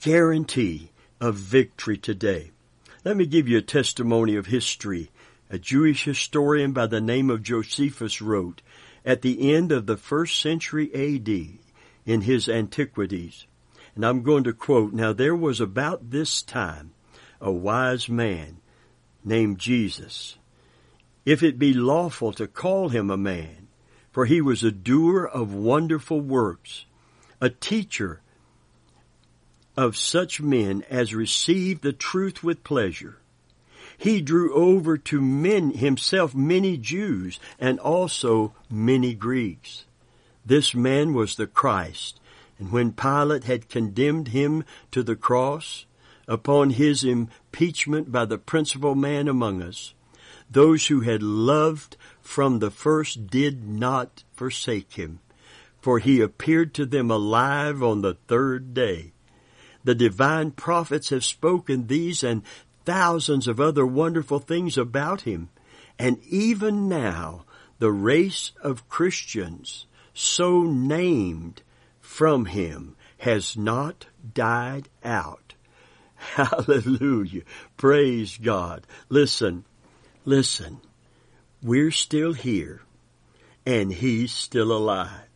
guarantee 0.00 0.89
of 1.20 1.34
victory 1.36 1.96
today. 1.96 2.50
Let 3.04 3.16
me 3.16 3.26
give 3.26 3.48
you 3.48 3.58
a 3.58 3.62
testimony 3.62 4.36
of 4.36 4.46
history. 4.46 5.10
A 5.50 5.58
Jewish 5.58 6.04
historian 6.04 6.72
by 6.72 6.86
the 6.86 7.00
name 7.00 7.30
of 7.30 7.42
Josephus 7.42 8.22
wrote, 8.22 8.62
at 9.04 9.22
the 9.22 9.54
end 9.54 9.72
of 9.72 9.86
the 9.86 9.96
first 9.96 10.40
century 10.40 10.90
AD 10.94 11.58
in 12.06 12.22
his 12.22 12.48
Antiquities. 12.48 13.46
And 13.94 14.04
I'm 14.04 14.22
going 14.22 14.44
to 14.44 14.52
quote, 14.52 14.92
Now 14.92 15.12
there 15.12 15.34
was 15.34 15.60
about 15.60 16.10
this 16.10 16.42
time 16.42 16.92
a 17.40 17.50
wise 17.50 18.08
man 18.08 18.58
named 19.24 19.58
Jesus. 19.58 20.36
If 21.24 21.42
it 21.42 21.58
be 21.58 21.72
lawful 21.72 22.32
to 22.34 22.46
call 22.46 22.90
him 22.90 23.10
a 23.10 23.16
man, 23.16 23.68
for 24.10 24.26
he 24.26 24.40
was 24.40 24.62
a 24.62 24.72
doer 24.72 25.24
of 25.24 25.54
wonderful 25.54 26.20
works, 26.20 26.84
a 27.40 27.48
teacher 27.48 28.20
of 29.76 29.96
such 29.96 30.40
men 30.40 30.84
as 30.90 31.14
received 31.14 31.82
the 31.82 31.92
truth 31.92 32.42
with 32.42 32.64
pleasure, 32.64 33.18
he 33.96 34.22
drew 34.22 34.54
over 34.54 34.96
to 34.96 35.20
men 35.20 35.72
himself 35.72 36.34
many 36.34 36.78
Jews 36.78 37.38
and 37.58 37.78
also 37.78 38.54
many 38.70 39.12
Greeks. 39.14 39.84
This 40.44 40.74
man 40.74 41.12
was 41.12 41.36
the 41.36 41.46
Christ, 41.46 42.18
and 42.58 42.72
when 42.72 42.92
Pilate 42.92 43.44
had 43.44 43.68
condemned 43.68 44.28
him 44.28 44.64
to 44.90 45.02
the 45.02 45.16
cross, 45.16 45.84
upon 46.26 46.70
his 46.70 47.04
impeachment 47.04 48.10
by 48.10 48.24
the 48.24 48.38
principal 48.38 48.94
man 48.94 49.28
among 49.28 49.60
us, 49.60 49.92
those 50.50 50.86
who 50.86 51.00
had 51.00 51.22
loved 51.22 51.96
from 52.22 52.58
the 52.58 52.70
first 52.70 53.26
did 53.26 53.68
not 53.68 54.24
forsake 54.32 54.92
him, 54.94 55.18
for 55.80 55.98
he 55.98 56.20
appeared 56.20 56.72
to 56.74 56.86
them 56.86 57.10
alive 57.10 57.82
on 57.82 58.00
the 58.00 58.14
third 58.28 58.72
day. 58.72 59.12
The 59.84 59.94
divine 59.94 60.50
prophets 60.52 61.10
have 61.10 61.24
spoken 61.24 61.86
these 61.86 62.22
and 62.22 62.42
thousands 62.84 63.48
of 63.48 63.60
other 63.60 63.86
wonderful 63.86 64.38
things 64.38 64.76
about 64.76 65.22
him. 65.22 65.48
And 65.98 66.22
even 66.24 66.88
now, 66.88 67.44
the 67.78 67.90
race 67.90 68.52
of 68.62 68.88
Christians 68.88 69.86
so 70.12 70.62
named 70.62 71.62
from 72.00 72.46
him 72.46 72.96
has 73.18 73.56
not 73.56 74.06
died 74.34 74.88
out. 75.04 75.54
Hallelujah. 76.14 77.42
Praise 77.76 78.36
God. 78.36 78.86
Listen, 79.08 79.64
listen. 80.24 80.80
We're 81.62 81.90
still 81.90 82.32
here 82.32 82.82
and 83.66 83.92
he's 83.92 84.32
still 84.32 84.72
alive. 84.72 85.29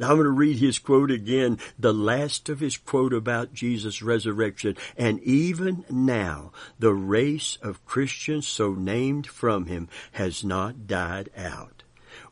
I'm 0.00 0.16
going 0.16 0.24
to 0.24 0.30
read 0.30 0.58
his 0.58 0.78
quote 0.78 1.10
again, 1.10 1.58
the 1.78 1.94
last 1.94 2.48
of 2.48 2.60
his 2.60 2.76
quote 2.76 3.12
about 3.12 3.54
Jesus' 3.54 4.02
resurrection. 4.02 4.76
And 4.96 5.20
even 5.20 5.84
now, 5.88 6.52
the 6.78 6.92
race 6.92 7.58
of 7.62 7.84
Christians 7.84 8.46
so 8.46 8.72
named 8.72 9.26
from 9.26 9.66
him 9.66 9.88
has 10.12 10.42
not 10.42 10.86
died 10.86 11.30
out. 11.36 11.84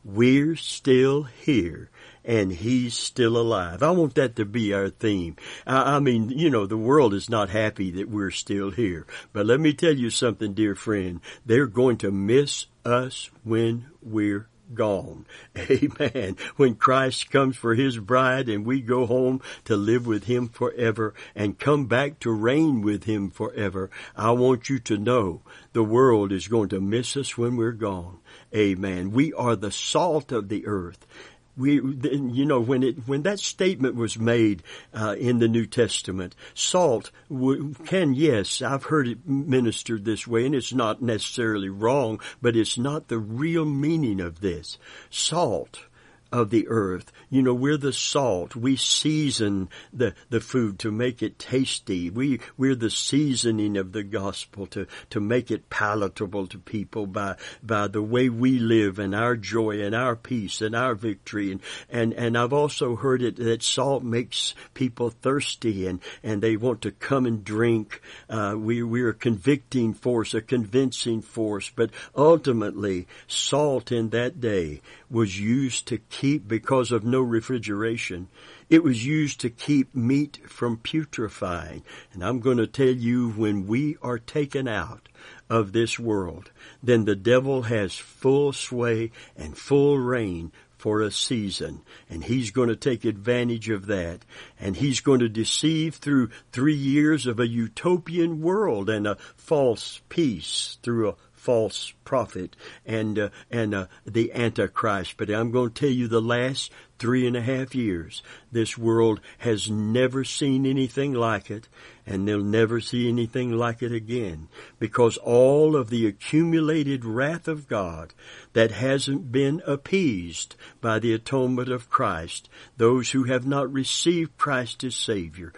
We're 0.03 0.57
still 0.57 1.23
here 1.23 1.89
and 2.25 2.51
he's 2.51 2.93
still 2.93 3.37
alive. 3.37 3.83
I 3.83 3.91
want 3.91 4.15
that 4.15 4.35
to 4.37 4.45
be 4.45 4.73
our 4.73 4.89
theme. 4.89 5.35
I, 5.67 5.95
I, 5.95 5.99
mean, 5.99 6.29
you 6.29 6.49
know, 6.49 6.65
the 6.65 6.77
world 6.77 7.13
is 7.13 7.29
not 7.29 7.49
happy 7.49 7.91
that 7.91 8.09
we're 8.09 8.31
still 8.31 8.71
here. 8.71 9.05
But 9.33 9.45
let 9.45 9.59
me 9.59 9.73
tell 9.73 9.93
you 9.93 10.09
something, 10.09 10.53
dear 10.53 10.75
friend. 10.75 11.19
They're 11.45 11.67
going 11.67 11.97
to 11.97 12.11
miss 12.11 12.67
us 12.85 13.29
when 13.43 13.87
we're 14.01 14.47
gone. 14.75 15.25
Amen. 15.57 16.37
When 16.55 16.75
Christ 16.75 17.29
comes 17.31 17.55
for 17.55 17.75
his 17.75 17.97
bride 17.97 18.49
and 18.49 18.65
we 18.65 18.81
go 18.81 19.05
home 19.05 19.41
to 19.65 19.75
live 19.75 20.05
with 20.05 20.25
him 20.25 20.47
forever 20.49 21.13
and 21.35 21.59
come 21.59 21.85
back 21.85 22.19
to 22.19 22.31
reign 22.31 22.81
with 22.81 23.03
him 23.05 23.29
forever, 23.29 23.89
I 24.15 24.31
want 24.31 24.69
you 24.69 24.79
to 24.79 24.97
know 24.97 25.41
the 25.73 25.83
world 25.83 26.31
is 26.31 26.47
going 26.47 26.69
to 26.69 26.81
miss 26.81 27.17
us 27.17 27.37
when 27.37 27.55
we're 27.55 27.71
gone. 27.71 28.19
Amen. 28.55 29.11
We 29.11 29.33
are 29.33 29.55
the 29.55 29.71
salt 29.71 30.31
of 30.31 30.49
the 30.49 30.67
earth 30.67 31.05
we 31.55 31.75
you 31.75 32.45
know 32.45 32.59
when 32.59 32.83
it 32.83 33.07
when 33.07 33.23
that 33.23 33.39
statement 33.39 33.95
was 33.95 34.17
made 34.17 34.63
uh, 34.93 35.15
in 35.17 35.39
the 35.39 35.47
New 35.47 35.65
Testament 35.65 36.35
salt 36.53 37.11
w- 37.29 37.73
can 37.85 38.13
yes 38.13 38.61
I've 38.61 38.85
heard 38.85 39.07
it 39.07 39.27
ministered 39.27 40.05
this 40.05 40.27
way 40.27 40.45
and 40.45 40.55
it's 40.55 40.73
not 40.73 41.01
necessarily 41.01 41.69
wrong 41.69 42.19
but 42.41 42.55
it's 42.55 42.77
not 42.77 43.07
the 43.07 43.19
real 43.19 43.65
meaning 43.65 44.19
of 44.19 44.41
this. 44.41 44.77
Salt 45.09 45.85
of 46.33 46.49
the 46.49 46.67
earth. 46.67 47.11
You 47.29 47.43
know, 47.43 47.53
we're 47.53 47.77
the 47.77 47.93
salt. 47.93 48.55
We 48.55 48.75
season 48.75 49.69
the, 49.93 50.15
the 50.31 50.41
food 50.41 50.79
to 50.79 50.91
make 50.91 51.21
it 51.21 51.37
tasty. 51.37 52.09
We, 52.09 52.39
we're 52.57 52.75
the 52.75 52.89
seasoning 52.89 53.77
of 53.77 53.91
the 53.91 54.03
gospel 54.03 54.65
to, 54.67 54.87
to 55.11 55.19
make 55.19 55.51
it 55.51 55.69
palatable 55.69 56.47
to 56.47 56.57
people 56.57 57.05
by, 57.05 57.35
by 57.61 57.87
the 57.87 58.01
way 58.01 58.29
we 58.29 58.57
live 58.57 58.97
and 58.97 59.13
our 59.13 59.35
joy 59.35 59.83
and 59.83 59.93
our 59.93 60.15
peace 60.15 60.59
and 60.61 60.75
our 60.75 60.95
victory. 60.95 61.51
And, 61.51 61.61
and, 61.87 62.13
and 62.13 62.35
I've 62.35 62.51
also 62.51 62.95
heard 62.95 63.21
it 63.21 63.35
that 63.35 63.61
salt 63.61 64.01
makes 64.01 64.55
people 64.73 65.11
thirsty 65.11 65.85
and, 65.85 66.01
and 66.23 66.41
they 66.41 66.57
want 66.57 66.81
to 66.81 66.91
come 66.91 67.27
and 67.27 67.43
drink. 67.45 68.01
Uh, 68.27 68.55
we, 68.57 68.81
we're 68.81 69.09
a 69.09 69.13
convicting 69.13 69.93
force, 69.93 70.33
a 70.33 70.41
convincing 70.41 71.21
force, 71.21 71.71
but 71.75 71.91
ultimately 72.15 73.07
salt 73.27 73.91
in 73.91 74.09
that 74.09 74.41
day 74.41 74.81
was 75.13 75.39
used 75.39 75.87
to 75.87 75.99
keep, 75.99 76.47
because 76.47 76.91
of 76.91 77.03
no 77.03 77.21
refrigeration, 77.21 78.27
it 78.67 78.83
was 78.83 79.05
used 79.05 79.39
to 79.39 79.49
keep 79.49 79.93
meat 79.93 80.39
from 80.47 80.75
putrefying. 80.75 81.83
And 82.11 82.25
I'm 82.25 82.39
going 82.39 82.57
to 82.57 82.65
tell 82.65 82.87
you 82.87 83.29
when 83.29 83.67
we 83.67 83.95
are 84.01 84.17
taken 84.17 84.67
out 84.67 85.07
of 85.51 85.71
this 85.71 85.99
world, 85.99 86.49
then 86.81 87.05
the 87.05 87.15
devil 87.15 87.61
has 87.61 87.95
full 87.95 88.53
sway 88.53 89.11
and 89.37 89.55
full 89.55 89.99
reign 89.99 90.51
for 90.79 91.01
a 91.01 91.11
season. 91.11 91.83
And 92.09 92.23
he's 92.23 92.49
going 92.49 92.69
to 92.69 92.75
take 92.75 93.05
advantage 93.05 93.69
of 93.69 93.85
that. 93.85 94.25
And 94.59 94.75
he's 94.75 94.99
going 94.99 95.19
to 95.19 95.29
deceive 95.29 95.95
through 95.95 96.31
three 96.51 96.73
years 96.73 97.27
of 97.27 97.39
a 97.39 97.47
utopian 97.47 98.41
world 98.41 98.89
and 98.89 99.05
a 99.05 99.17
false 99.37 100.01
peace 100.09 100.79
through 100.81 101.09
a 101.09 101.15
false 101.43 101.93
prophet 102.05 102.55
and 102.85 103.19
uh, 103.19 103.29
and 103.51 103.75
uh, 103.75 103.87
the 104.05 104.31
antichrist. 104.33 105.15
But 105.17 105.29
i'm 105.29 105.51
going 105.51 105.71
to 105.71 105.79
tell 105.81 105.89
you 105.89 106.07
the 106.07 106.21
last 106.21 106.71
three 106.99 107.27
and 107.27 107.35
a 107.35 107.41
half 107.41 107.75
years 107.75 108.23
this 108.49 108.77
world 108.77 109.19
has 109.39 109.69
never 109.69 110.23
seen 110.23 110.65
anything 110.65 111.11
like 111.11 111.51
it 111.51 111.67
and 112.05 112.25
they'll 112.25 112.41
never 112.41 112.79
see 112.79 113.07
anything 113.09 113.51
like 113.51 113.81
it 113.81 113.91
again. 113.91 114.47
Because 114.79 115.17
all 115.17 115.75
of 115.75 115.89
the 115.89 116.05
accumulated 116.05 117.03
wrath 117.03 117.47
of 117.47 117.67
god 117.67 118.13
that 118.53 118.71
hasn't 118.71 119.31
been 119.31 119.61
appeased 119.65 120.55
by 120.79 120.99
the 120.99 121.13
atonement 121.13 121.69
of 121.69 121.89
christ 121.89 122.49
those 122.77 123.11
who 123.11 123.23
have 123.23 123.45
not 123.45 123.71
received 123.71 124.37
christ 124.37 124.83
as 124.83 124.95
savior 124.95 125.51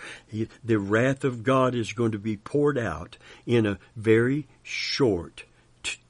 the 0.64 0.80
wrath 0.80 1.24
of 1.24 1.44
god 1.44 1.76
is 1.76 1.94
going 1.94 2.12
to 2.12 2.20
be 2.20 2.38
poured 2.38 2.78
out 2.78 3.18
in 3.46 3.66
a 3.66 3.80
very 3.96 4.48
short 4.64 5.44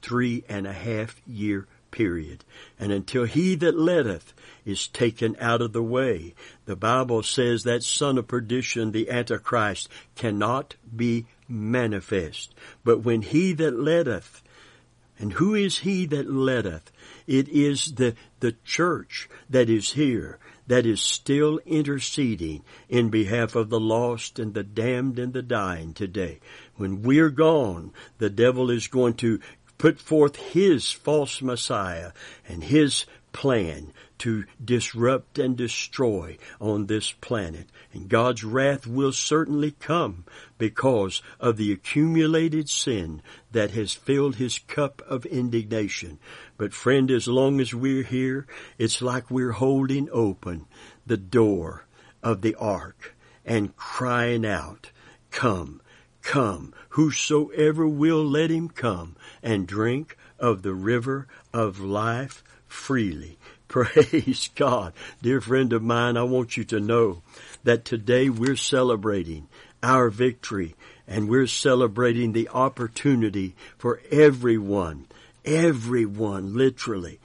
three 0.02 0.44
and 0.48 0.66
a 0.66 0.72
half 0.72 1.20
year 1.26 1.66
period. 1.90 2.44
And 2.78 2.92
until 2.92 3.24
he 3.24 3.54
that 3.56 3.78
letteth 3.78 4.34
is 4.64 4.86
taken 4.88 5.36
out 5.40 5.62
of 5.62 5.72
the 5.72 5.82
way, 5.82 6.34
the 6.66 6.76
Bible 6.76 7.22
says 7.22 7.62
that 7.62 7.82
son 7.82 8.18
of 8.18 8.28
perdition, 8.28 8.92
the 8.92 9.10
Antichrist, 9.10 9.88
cannot 10.14 10.76
be 10.94 11.26
manifest. 11.48 12.54
But 12.84 13.00
when 13.00 13.22
he 13.22 13.52
that 13.54 13.78
letteth, 13.78 14.42
and 15.18 15.32
who 15.34 15.54
is 15.54 15.78
he 15.78 16.04
that 16.06 16.30
letteth? 16.30 16.92
It 17.26 17.48
is 17.48 17.94
the, 17.94 18.14
the 18.40 18.56
church 18.64 19.28
that 19.48 19.70
is 19.70 19.92
here 19.92 20.38
that 20.66 20.84
is 20.84 21.00
still 21.00 21.60
interceding 21.64 22.62
in 22.88 23.08
behalf 23.08 23.54
of 23.54 23.70
the 23.70 23.80
lost 23.80 24.38
and 24.38 24.52
the 24.52 24.64
damned 24.64 25.18
and 25.18 25.32
the 25.32 25.42
dying 25.42 25.94
today. 25.94 26.40
When 26.76 27.02
we're 27.02 27.30
gone, 27.30 27.92
the 28.18 28.30
devil 28.30 28.70
is 28.70 28.88
going 28.88 29.14
to 29.14 29.40
put 29.78 29.98
forth 29.98 30.36
his 30.36 30.90
false 30.90 31.42
Messiah 31.42 32.12
and 32.48 32.64
his 32.64 33.06
plan 33.32 33.92
to 34.18 34.44
disrupt 34.64 35.38
and 35.38 35.56
destroy 35.58 36.38
on 36.58 36.86
this 36.86 37.12
planet. 37.12 37.66
And 37.92 38.08
God's 38.08 38.42
wrath 38.42 38.86
will 38.86 39.12
certainly 39.12 39.72
come 39.72 40.24
because 40.56 41.20
of 41.38 41.58
the 41.58 41.70
accumulated 41.70 42.70
sin 42.70 43.20
that 43.52 43.72
has 43.72 43.92
filled 43.92 44.36
his 44.36 44.58
cup 44.58 45.02
of 45.06 45.26
indignation. 45.26 46.18
But 46.56 46.72
friend, 46.72 47.10
as 47.10 47.28
long 47.28 47.60
as 47.60 47.74
we're 47.74 48.04
here, 48.04 48.46
it's 48.78 49.02
like 49.02 49.30
we're 49.30 49.52
holding 49.52 50.08
open 50.10 50.64
the 51.04 51.18
door 51.18 51.84
of 52.22 52.40
the 52.40 52.54
ark 52.54 53.14
and 53.44 53.76
crying 53.76 54.46
out, 54.46 54.90
come, 55.30 55.82
come, 56.26 56.74
whosoever 56.90 57.86
will 57.86 58.24
let 58.24 58.50
him 58.50 58.68
come 58.68 59.14
and 59.44 59.66
drink 59.66 60.18
of 60.40 60.62
the 60.62 60.74
river 60.74 61.28
of 61.54 61.78
life 61.78 62.42
freely. 62.66 63.38
Praise 63.68 64.50
God. 64.56 64.92
Dear 65.22 65.40
friend 65.40 65.72
of 65.72 65.82
mine, 65.82 66.16
I 66.16 66.24
want 66.24 66.56
you 66.56 66.64
to 66.64 66.80
know 66.80 67.22
that 67.62 67.84
today 67.84 68.28
we're 68.28 68.56
celebrating 68.56 69.48
our 69.84 70.10
victory 70.10 70.74
and 71.06 71.28
we're 71.28 71.46
celebrating 71.46 72.32
the 72.32 72.48
opportunity 72.48 73.54
for 73.78 74.00
everyone, 74.10 75.06
everyone 75.44 76.56
literally, 76.56 77.20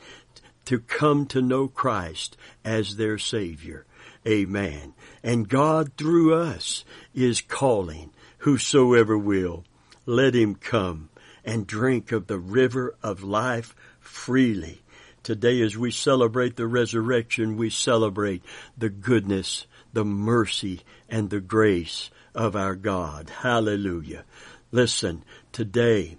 to 0.66 0.80
come 0.80 1.26
to 1.26 1.42
know 1.42 1.68
Christ 1.68 2.38
as 2.64 2.98
their 2.98 3.18
Savior. 3.18 3.86
Amen. 4.28 4.94
And 5.24 5.50
God 5.50 5.94
through 5.98 6.36
us 6.36 6.86
is 7.16 7.42
calling 7.42 8.12
whosoever 8.42 9.18
will, 9.18 9.64
let 10.06 10.34
him 10.34 10.56
come 10.56 11.10
and 11.44 11.66
drink 11.66 12.12
of 12.12 12.28
the 12.28 12.40
river 12.40 12.96
of 13.02 13.24
life 13.24 13.76
freely. 14.00 14.82
Today 15.24 15.62
as 15.62 15.78
we 15.78 15.92
celebrate 15.92 16.56
the 16.56 16.68
resurrection, 16.68 17.56
we 17.56 17.70
celebrate 17.70 18.44
the 18.78 18.90
goodness, 18.90 19.68
the 19.94 20.06
mercy, 20.06 20.82
and 21.10 21.30
the 21.30 21.40
grace 21.40 22.10
of 22.34 22.56
our 22.56 22.76
God. 22.76 23.30
Hallelujah. 23.30 24.24
Listen, 24.72 25.24
today, 25.52 26.18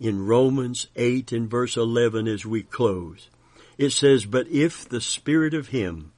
in 0.00 0.26
Romans 0.26 0.88
8 0.96 1.30
and 1.30 1.48
verse 1.48 1.76
11 1.76 2.26
as 2.26 2.44
we 2.44 2.62
close, 2.62 3.28
it 3.78 3.90
says, 3.90 4.24
But 4.24 4.48
if 4.48 4.88
the 4.88 5.00
Spirit 5.00 5.54
of 5.54 5.68
Him 5.68 6.12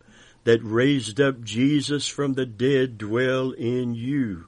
that 0.47 0.61
raised 0.63 1.21
up 1.21 1.43
Jesus 1.43 2.07
from 2.07 2.35
the 2.35 2.47
dead 2.47 2.97
dwell 2.97 3.51
in 3.51 3.97
you, 3.97 4.47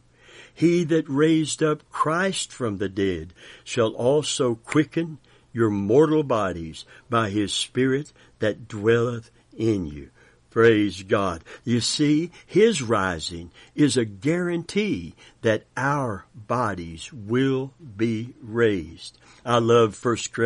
he 0.55 0.85
that 0.85 1.09
raised 1.09 1.61
up 1.61 1.83
Christ 1.91 2.53
from 2.53 2.79
the 2.79 2.89
dead 2.89 3.35
shall 3.65 3.91
also 3.95 4.55
quicken 4.55 5.19
your 5.53 5.71
mortal 5.71 6.23
bodies 6.23 6.85
by 7.11 7.31
his 7.31 7.53
Spirit 7.53 8.13
that 8.39 8.69
dwelleth 8.69 9.33
in 9.57 9.87
you. 9.87 10.11
Praise 10.51 11.03
God. 11.03 11.43
You 11.65 11.81
see, 11.81 12.31
His 12.47 12.81
rising 12.81 13.51
is 13.75 13.97
a 13.97 14.05
guarantee 14.05 15.15
that 15.43 15.65
our 15.77 16.25
bodies 16.35 17.13
will 17.13 17.75
be 17.97 18.35
raised. 18.41 19.19
I 19.45 19.59
love 19.59 19.95
First 19.95 20.37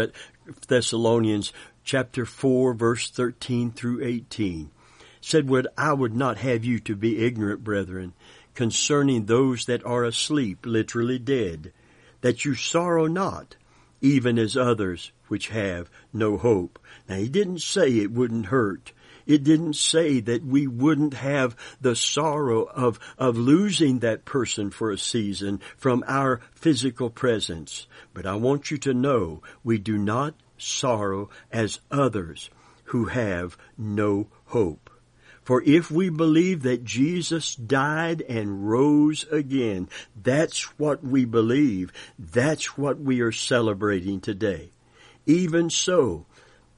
Thessalonians 0.66 1.52
chapter 1.84 2.26
4 2.26 2.74
verse 2.74 3.10
13 3.10 3.70
through 3.70 4.04
18. 4.04 4.70
Said, 5.24 5.48
what 5.48 5.72
I 5.78 5.92
would 5.92 6.14
not 6.14 6.38
have 6.38 6.64
you 6.64 6.80
to 6.80 6.96
be 6.96 7.24
ignorant, 7.24 7.62
brethren, 7.62 8.12
concerning 8.54 9.24
those 9.24 9.66
that 9.66 9.86
are 9.86 10.04
asleep, 10.04 10.66
literally 10.66 11.18
dead, 11.18 11.72
that 12.22 12.44
you 12.44 12.54
sorrow 12.54 13.06
not, 13.06 13.54
even 14.00 14.36
as 14.36 14.56
others 14.56 15.12
which 15.28 15.48
have 15.48 15.88
no 16.12 16.36
hope. 16.36 16.76
Now 17.08 17.16
he 17.16 17.28
didn't 17.28 17.60
say 17.60 17.98
it 17.98 18.10
wouldn't 18.10 18.46
hurt. 18.46 18.92
It 19.24 19.44
didn't 19.44 19.74
say 19.74 20.18
that 20.18 20.44
we 20.44 20.66
wouldn't 20.66 21.14
have 21.14 21.56
the 21.80 21.94
sorrow 21.94 22.64
of, 22.64 22.98
of 23.16 23.36
losing 23.38 24.00
that 24.00 24.24
person 24.24 24.70
for 24.70 24.90
a 24.90 24.98
season 24.98 25.60
from 25.76 26.02
our 26.08 26.40
physical 26.52 27.10
presence. 27.10 27.86
But 28.12 28.26
I 28.26 28.34
want 28.34 28.72
you 28.72 28.78
to 28.78 28.92
know 28.92 29.40
we 29.62 29.78
do 29.78 29.96
not 29.96 30.34
sorrow 30.58 31.30
as 31.52 31.78
others 31.92 32.50
who 32.86 33.04
have 33.04 33.56
no 33.78 34.26
hope. 34.46 34.90
For 35.44 35.62
if 35.62 35.90
we 35.90 36.08
believe 36.08 36.62
that 36.62 36.84
Jesus 36.84 37.56
died 37.56 38.22
and 38.22 38.68
rose 38.68 39.24
again, 39.30 39.88
that's 40.20 40.78
what 40.78 41.02
we 41.02 41.24
believe. 41.24 41.92
That's 42.18 42.78
what 42.78 43.00
we 43.00 43.20
are 43.20 43.32
celebrating 43.32 44.20
today. 44.20 44.70
Even 45.26 45.68
so, 45.70 46.26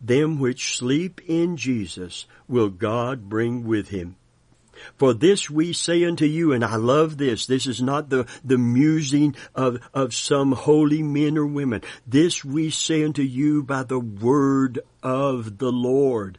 them 0.00 0.38
which 0.38 0.76
sleep 0.76 1.20
in 1.26 1.56
Jesus 1.56 2.26
will 2.48 2.70
God 2.70 3.28
bring 3.28 3.66
with 3.66 3.88
him. 3.88 4.16
For 4.96 5.14
this 5.14 5.48
we 5.48 5.72
say 5.72 6.04
unto 6.04 6.24
you, 6.24 6.52
and 6.52 6.64
I 6.64 6.76
love 6.76 7.16
this. 7.16 7.46
This 7.46 7.66
is 7.66 7.80
not 7.80 8.10
the, 8.10 8.26
the 8.44 8.58
musing 8.58 9.36
of, 9.54 9.78
of 9.92 10.14
some 10.14 10.52
holy 10.52 11.02
men 11.02 11.38
or 11.38 11.46
women. 11.46 11.82
This 12.06 12.44
we 12.44 12.70
say 12.70 13.04
unto 13.04 13.22
you 13.22 13.62
by 13.62 13.84
the 13.84 14.00
word 14.00 14.80
of 15.02 15.58
the 15.58 15.72
Lord, 15.72 16.38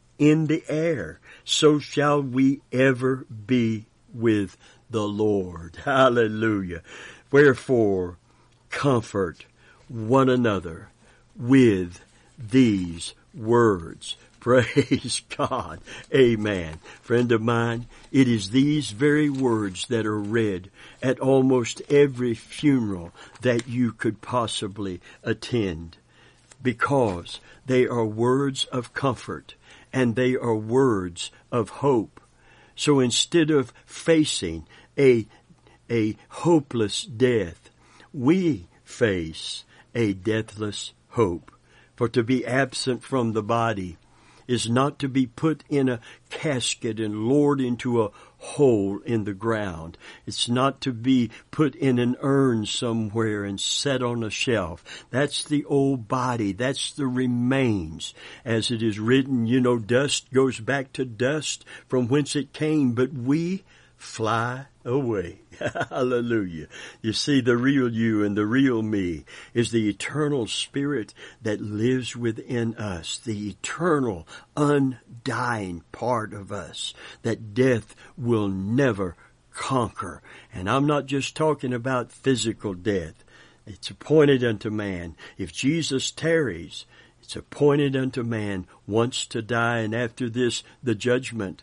in 0.21 0.45
the 0.45 0.63
air. 0.69 1.19
So 1.43 1.79
shall 1.79 2.21
we 2.21 2.61
ever 2.71 3.25
be 3.47 3.87
with 4.13 4.55
the 4.91 5.07
Lord. 5.07 5.77
Hallelujah. 5.83 6.83
Wherefore, 7.31 8.17
comfort 8.69 9.45
one 9.87 10.29
another 10.29 10.89
with 11.35 12.01
these 12.37 13.15
words. 13.33 14.15
Praise 14.41 15.21
God. 15.37 15.79
Amen. 16.13 16.79
Friend 17.01 17.31
of 17.31 17.41
mine, 17.41 17.87
it 18.11 18.27
is 18.27 18.49
these 18.49 18.91
very 18.91 19.29
words 19.29 19.87
that 19.87 20.05
are 20.05 20.19
read 20.19 20.69
at 21.01 21.19
almost 21.19 21.81
every 21.89 22.33
funeral 22.33 23.11
that 23.41 23.67
you 23.67 23.91
could 23.91 24.21
possibly 24.21 24.99
attend 25.23 25.97
because 26.61 27.39
they 27.65 27.85
are 27.87 28.05
words 28.05 28.65
of 28.65 28.93
comfort 28.93 29.55
and 29.93 30.15
they 30.15 30.35
are 30.35 30.55
words 30.55 31.31
of 31.51 31.69
hope. 31.69 32.19
So 32.75 32.99
instead 32.99 33.51
of 33.51 33.73
facing 33.85 34.67
a, 34.97 35.27
a 35.89 36.17
hopeless 36.29 37.03
death, 37.03 37.69
we 38.13 38.67
face 38.83 39.65
a 39.93 40.13
deathless 40.13 40.93
hope. 41.09 41.51
For 41.95 42.07
to 42.09 42.23
be 42.23 42.45
absent 42.45 43.03
from 43.03 43.33
the 43.33 43.43
body 43.43 43.97
is 44.51 44.69
not 44.69 44.99
to 44.99 45.07
be 45.07 45.25
put 45.25 45.63
in 45.69 45.87
a 45.87 46.01
casket 46.29 46.99
and 46.99 47.27
lowered 47.27 47.61
into 47.61 48.03
a 48.03 48.11
hole 48.37 48.99
in 49.05 49.23
the 49.23 49.33
ground. 49.33 49.97
It's 50.25 50.49
not 50.49 50.81
to 50.81 50.91
be 50.91 51.31
put 51.51 51.73
in 51.75 51.99
an 51.99 52.17
urn 52.21 52.65
somewhere 52.65 53.45
and 53.45 53.59
set 53.59 54.03
on 54.03 54.23
a 54.23 54.29
shelf. 54.29 55.05
That's 55.09 55.43
the 55.43 55.63
old 55.65 56.07
body. 56.07 56.51
That's 56.51 56.91
the 56.91 57.07
remains. 57.07 58.13
As 58.43 58.71
it 58.71 58.83
is 58.83 58.99
written, 58.99 59.45
you 59.45 59.61
know, 59.61 59.77
dust 59.77 60.33
goes 60.33 60.59
back 60.59 60.91
to 60.93 61.05
dust 61.05 61.63
from 61.87 62.07
whence 62.07 62.35
it 62.35 62.51
came, 62.51 62.91
but 62.91 63.13
we 63.13 63.63
fly 64.01 64.65
away. 64.83 65.39
Hallelujah. 65.89 66.67
You 67.03 67.13
see, 67.13 67.39
the 67.39 67.55
real 67.55 67.93
you 67.93 68.23
and 68.23 68.35
the 68.35 68.47
real 68.47 68.81
me 68.81 69.25
is 69.53 69.69
the 69.69 69.87
eternal 69.87 70.47
spirit 70.47 71.13
that 71.43 71.61
lives 71.61 72.15
within 72.15 72.73
us, 72.75 73.19
the 73.19 73.49
eternal, 73.49 74.27
undying 74.57 75.83
part 75.91 76.33
of 76.33 76.51
us 76.51 76.95
that 77.21 77.53
death 77.53 77.95
will 78.17 78.47
never 78.47 79.15
conquer. 79.53 80.23
And 80.51 80.67
I'm 80.67 80.87
not 80.87 81.05
just 81.05 81.35
talking 81.35 81.73
about 81.73 82.11
physical 82.11 82.73
death. 82.73 83.23
It's 83.67 83.91
appointed 83.91 84.43
unto 84.43 84.71
man. 84.71 85.15
If 85.37 85.53
Jesus 85.53 86.09
tarries, 86.09 86.87
it's 87.21 87.35
appointed 87.35 87.95
unto 87.95 88.23
man 88.23 88.65
once 88.87 89.27
to 89.27 89.43
die 89.43 89.79
and 89.79 89.93
after 89.93 90.27
this 90.27 90.63
the 90.81 90.95
judgment. 90.95 91.61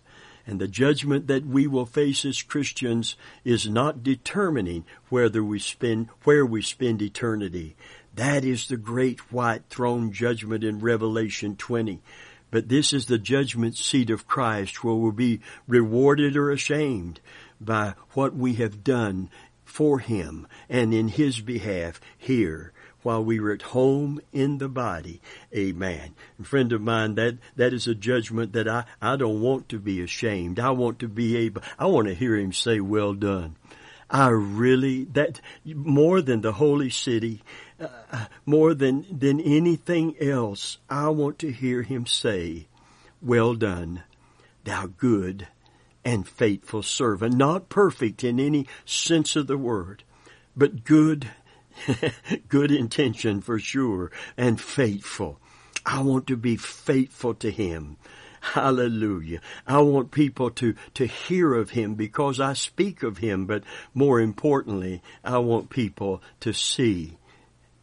And 0.49 0.59
the 0.59 0.67
judgment 0.67 1.27
that 1.27 1.45
we 1.45 1.67
will 1.67 1.85
face 1.85 2.25
as 2.25 2.41
Christians 2.41 3.17
is 3.45 3.69
not 3.69 4.03
determining 4.03 4.87
whether 5.11 5.45
we 5.45 5.59
spend, 5.59 6.09
where 6.25 6.47
we 6.47 6.63
spend 6.63 7.03
eternity. 7.03 7.77
That 8.15 8.47
is 8.47 8.67
the 8.67 8.79
great 8.79 9.31
white 9.31 9.65
throne 9.69 10.11
judgment 10.11 10.65
in 10.65 10.79
Revelation 10.79 11.55
20. 11.55 12.01
But 12.51 12.71
this 12.71 12.95
is 12.95 13.05
the 13.05 13.19
judgment 13.19 13.77
seat 13.77 14.09
of 14.09 14.27
Christ 14.27 14.83
where 14.83 14.95
we'll 14.95 15.13
be 15.13 15.41
rewarded 15.67 16.35
or 16.35 16.51
ashamed 16.51 17.21
by 17.61 17.93
what 18.13 18.35
we 18.35 18.55
have 18.55 18.83
done 18.83 19.29
for 19.67 19.99
Him 19.99 20.47
and 20.71 20.95
in 20.95 21.09
His 21.09 21.43
behalf 21.43 22.01
here 22.17 22.73
while 23.03 23.25
we 23.25 23.41
were 23.41 23.53
at 23.53 23.63
home 23.63 24.21
in 24.33 24.59
the 24.59 24.69
body. 24.69 25.21
Amen. 25.55 26.15
And 26.37 26.47
friend 26.47 26.73
of 26.73 26.81
mine, 26.81 27.15
that, 27.15 27.39
that 27.57 27.73
is 27.73 27.87
a 27.87 27.95
judgment 27.95 28.53
that 28.53 28.69
I, 28.69 28.85
I 29.01 29.17
don't 29.17 29.41
want 29.41 29.69
to 29.71 29.79
be 29.79 30.03
ashamed. 30.03 30.59
I 30.59 30.71
want 30.71 30.99
to 31.01 31.09
be 31.09 31.37
able, 31.37 31.63
I 31.79 31.87
want 31.87 32.09
to 32.09 32.15
hear 32.15 32.37
him 32.37 32.53
say, 32.53 32.81
well 32.81 33.15
done. 33.15 33.57
I 34.11 34.29
really, 34.29 35.05
that, 35.13 35.41
more 35.65 36.23
than 36.23 36.41
the 36.41 36.53
holy 36.53 36.91
city, 36.91 37.43
uh, 37.79 38.25
more 38.47 38.75
than, 38.75 39.07
than 39.17 39.41
anything 39.41 40.17
else, 40.21 40.79
I 40.89 41.11
want 41.11 41.39
to 41.41 41.53
hear 41.53 41.83
him 41.83 42.07
say, 42.07 42.67
well 43.21 43.55
done, 43.55 44.03
thou 44.65 44.87
good 44.87 45.49
and 46.05 46.27
faithful 46.27 46.83
servant. 46.83 47.35
Not 47.35 47.69
perfect 47.69 48.25
in 48.25 48.41
any 48.41 48.67
sense 48.87 49.37
of 49.37 49.47
the 49.47 49.59
word, 49.59 50.05
but 50.57 50.85
good 50.85 51.31
good 52.49 52.71
intention 52.71 53.41
for 53.41 53.59
sure 53.59 54.11
and 54.37 54.61
faithful. 54.61 55.41
I 55.85 56.01
want 56.03 56.27
to 56.27 56.37
be 56.37 56.57
faithful 56.57 57.35
to 57.35 57.51
Him. 57.51 57.97
Hallelujah. 58.41 59.41
I 59.67 59.79
want 59.81 60.11
people 60.11 60.51
to, 60.53 60.75
to 60.95 61.07
hear 61.07 61.55
of 61.55 61.71
Him 61.71 61.95
because 61.95 62.41
I 62.41 62.53
speak 62.53 63.03
of 63.03 63.19
Him, 63.19 63.47
but 63.47 63.65
more 63.95 64.21
importantly, 64.21 65.03
I 65.25 65.39
want 65.39 65.71
people 65.71 66.23
to 66.41 66.53
see, 66.53 67.19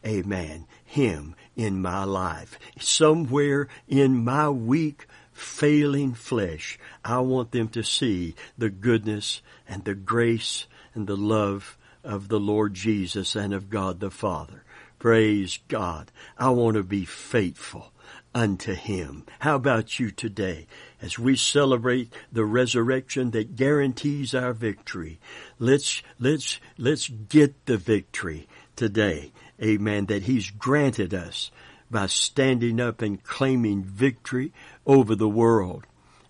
Amen, 0.04 0.66
Him 0.84 1.34
in 1.56 1.82
my 1.82 2.04
life. 2.04 2.58
Somewhere 2.78 3.68
in 3.88 4.24
my 4.24 4.48
weak, 4.48 5.06
failing 5.32 6.14
flesh, 6.14 6.78
I 7.04 7.20
want 7.20 7.52
them 7.52 7.68
to 7.68 7.82
see 7.82 8.34
the 8.56 8.70
goodness 8.70 9.42
and 9.68 9.84
the 9.84 9.94
grace 9.94 10.66
and 10.94 11.06
the 11.06 11.16
love 11.16 11.76
of 12.06 12.28
the 12.28 12.40
Lord 12.40 12.74
Jesus 12.74 13.34
and 13.34 13.52
of 13.52 13.68
God 13.68 14.00
the 14.00 14.10
Father. 14.10 14.62
Praise 14.98 15.58
God. 15.68 16.10
I 16.38 16.50
want 16.50 16.76
to 16.76 16.82
be 16.82 17.04
faithful 17.04 17.92
unto 18.34 18.74
Him. 18.74 19.24
How 19.40 19.56
about 19.56 19.98
you 19.98 20.10
today? 20.10 20.66
As 21.02 21.18
we 21.18 21.36
celebrate 21.36 22.12
the 22.32 22.44
resurrection 22.44 23.32
that 23.32 23.56
guarantees 23.56 24.34
our 24.34 24.52
victory, 24.52 25.18
let's, 25.58 26.02
let's, 26.18 26.60
let's 26.78 27.08
get 27.08 27.66
the 27.66 27.76
victory 27.76 28.48
today. 28.76 29.32
Amen. 29.62 30.06
That 30.06 30.22
He's 30.22 30.50
granted 30.50 31.12
us 31.12 31.50
by 31.90 32.06
standing 32.06 32.80
up 32.80 33.02
and 33.02 33.22
claiming 33.22 33.82
victory 33.82 34.52
over 34.86 35.14
the 35.14 35.28
world 35.28 35.86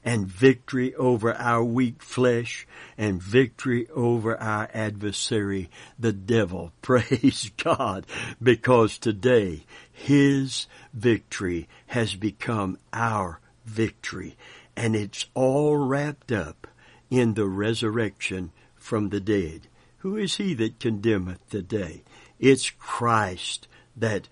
and 0.07 0.25
victory 0.25 0.95
over 0.95 1.35
our 1.35 1.64
weak 1.64 2.01
flesh 2.01 2.64
and 2.97 3.21
victory 3.21 3.88
over 3.90 4.40
our 4.40 4.71
adversary, 4.73 5.69
the 5.99 6.12
devil. 6.12 6.73
Praise 6.81 7.51
God, 7.57 8.07
because 8.40 8.99
today 8.99 9.64
his 9.92 10.69
victory 10.95 11.69
has 11.88 12.14
become 12.14 12.79
our 12.92 13.40
victory 13.64 14.37
and 14.77 14.95
it's 14.95 15.27
all 15.35 15.77
wrapped 15.77 16.31
up 16.31 16.69
in 17.11 17.35
the 17.35 17.47
resurrection 17.47 18.53
from 18.77 19.09
the 19.09 19.21
dead. 19.21 19.66
Who 19.99 20.16
is 20.16 20.37
he 20.37 20.55
that 20.55 20.79
condemneth 20.79 21.51
today? 21.51 22.05
It's 22.38 22.71
Christ 22.71 23.66
that 23.97 24.29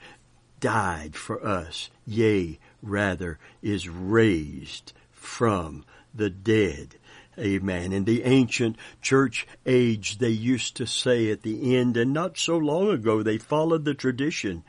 died 0.60 1.16
for 1.16 1.44
us, 1.44 1.90
yea, 2.06 2.60
rather 2.80 3.38
is 3.60 3.88
raised 3.88 4.92
from 5.24 5.84
the 6.14 6.30
dead. 6.30 6.96
Amen. 7.38 7.92
In 7.92 8.04
the 8.04 8.22
ancient 8.22 8.76
church 9.02 9.46
age, 9.66 10.18
they 10.18 10.28
used 10.28 10.76
to 10.76 10.86
say 10.86 11.30
at 11.30 11.42
the 11.42 11.76
end, 11.76 11.96
and 11.96 12.12
not 12.12 12.38
so 12.38 12.56
long 12.56 12.90
ago, 12.90 13.22
they 13.22 13.38
followed 13.38 13.84
the 13.84 13.94
tradition. 13.94 14.62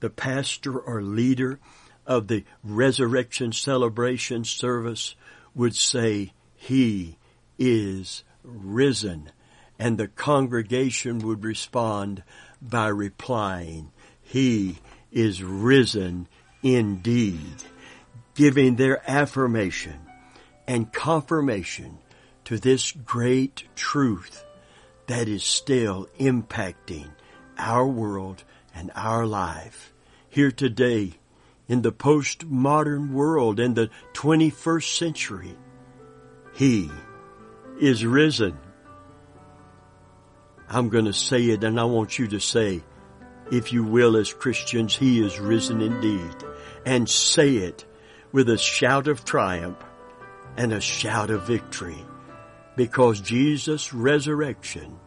The 0.00 0.10
pastor 0.10 0.76
or 0.76 1.00
leader 1.00 1.60
of 2.06 2.26
the 2.26 2.44
resurrection 2.64 3.52
celebration 3.52 4.42
service 4.42 5.14
would 5.54 5.76
say, 5.76 6.32
He 6.56 7.18
is 7.58 8.24
risen. 8.42 9.30
And 9.78 9.96
the 9.96 10.08
congregation 10.08 11.20
would 11.20 11.44
respond 11.44 12.24
by 12.60 12.88
replying, 12.88 13.92
He 14.20 14.78
is 15.12 15.44
risen 15.44 16.26
indeed 16.64 17.62
giving 18.38 18.76
their 18.76 19.02
affirmation 19.10 19.98
and 20.68 20.92
confirmation 20.92 21.98
to 22.44 22.56
this 22.56 22.92
great 22.92 23.64
truth 23.74 24.44
that 25.08 25.26
is 25.28 25.42
still 25.42 26.06
impacting 26.20 27.10
our 27.58 27.84
world 27.84 28.44
and 28.72 28.92
our 28.94 29.26
life 29.26 29.92
here 30.28 30.52
today 30.52 31.12
in 31.66 31.82
the 31.82 31.90
postmodern 31.90 33.10
world 33.10 33.58
in 33.58 33.74
the 33.74 33.90
21st 34.12 34.96
century. 34.96 35.56
He 36.54 36.88
is 37.80 38.06
risen. 38.06 38.56
I'm 40.68 40.90
going 40.90 41.06
to 41.06 41.12
say 41.12 41.42
it 41.46 41.64
and 41.64 41.80
I 41.80 41.84
want 41.86 42.20
you 42.20 42.28
to 42.28 42.38
say, 42.38 42.84
if 43.50 43.72
you 43.72 43.82
will, 43.82 44.16
as 44.16 44.32
Christians, 44.32 44.94
He 44.94 45.20
is 45.20 45.40
risen 45.40 45.80
indeed. 45.80 46.36
And 46.86 47.08
say 47.10 47.56
it 47.56 47.84
with 48.32 48.48
a 48.48 48.58
shout 48.58 49.08
of 49.08 49.24
triumph 49.24 49.78
and 50.56 50.72
a 50.72 50.80
shout 50.80 51.30
of 51.30 51.46
victory 51.46 52.04
because 52.76 53.20
Jesus' 53.20 53.92
resurrection 53.92 54.98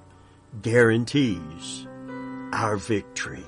guarantees 0.61 1.87
our 2.51 2.77
victory. 2.77 3.45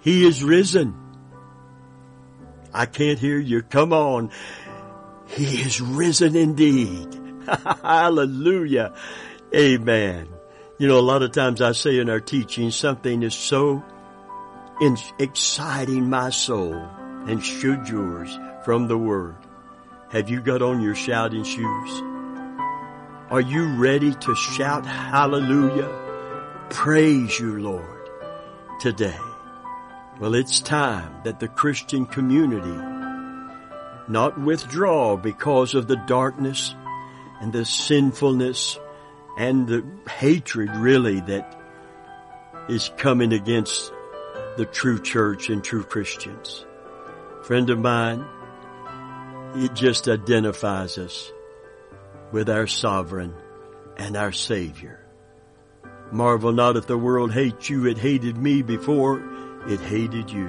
He 0.00 0.26
is 0.26 0.42
risen. 0.42 0.94
I 2.74 2.86
can't 2.86 3.18
hear 3.18 3.38
you. 3.38 3.62
Come 3.62 3.92
on. 3.92 4.30
He 5.28 5.62
is 5.62 5.80
risen 5.80 6.36
indeed. 6.36 7.08
Hallelujah. 7.82 8.94
Amen. 9.54 10.28
You 10.78 10.88
know, 10.88 10.98
a 10.98 11.00
lot 11.00 11.22
of 11.22 11.32
times 11.32 11.60
I 11.60 11.72
say 11.72 11.98
in 11.98 12.10
our 12.10 12.20
teaching, 12.20 12.70
something 12.70 13.22
is 13.22 13.34
so 13.34 13.84
exciting 15.18 16.10
my 16.10 16.30
soul 16.30 16.88
and 17.26 17.44
should 17.44 17.88
yours 17.88 18.38
from 18.64 18.88
the 18.88 18.98
Word. 18.98 19.36
Have 20.10 20.28
you 20.28 20.40
got 20.40 20.62
on 20.62 20.80
your 20.80 20.94
shouting 20.94 21.44
shoes? 21.44 22.02
Are 23.30 23.40
you 23.40 23.74
ready 23.76 24.14
to 24.14 24.34
shout 24.34 24.84
hallelujah? 24.84 25.90
Praise 26.68 27.38
you, 27.38 27.60
Lord, 27.60 28.10
today. 28.80 29.18
Well, 30.20 30.34
it's 30.34 30.60
time 30.60 31.22
that 31.24 31.40
the 31.40 31.48
Christian 31.48 32.06
community 32.06 32.78
not 34.08 34.38
withdraw 34.38 35.16
because 35.16 35.74
of 35.74 35.86
the 35.86 35.96
darkness 35.96 36.74
and 37.40 37.52
the 37.52 37.64
sinfulness 37.64 38.78
and 39.38 39.66
the 39.66 39.84
hatred 40.10 40.70
really 40.76 41.20
that 41.20 41.58
is 42.68 42.90
coming 42.98 43.32
against 43.32 43.92
the 44.56 44.66
true 44.66 45.00
church 45.00 45.48
and 45.48 45.64
true 45.64 45.84
Christians. 45.84 46.66
Friend 47.42 47.68
of 47.70 47.78
mine, 47.78 48.24
it 49.56 49.74
just 49.74 50.08
identifies 50.08 50.96
us 50.98 51.32
with 52.30 52.48
our 52.48 52.66
sovereign 52.66 53.34
and 53.96 54.16
our 54.16 54.32
savior. 54.32 55.04
Marvel 56.10 56.52
not 56.52 56.76
if 56.76 56.86
the 56.86 56.98
world 56.98 57.32
hates 57.32 57.68
you. 57.68 57.86
It 57.86 57.98
hated 57.98 58.36
me 58.36 58.62
before 58.62 59.22
it 59.66 59.80
hated 59.80 60.30
you. 60.30 60.48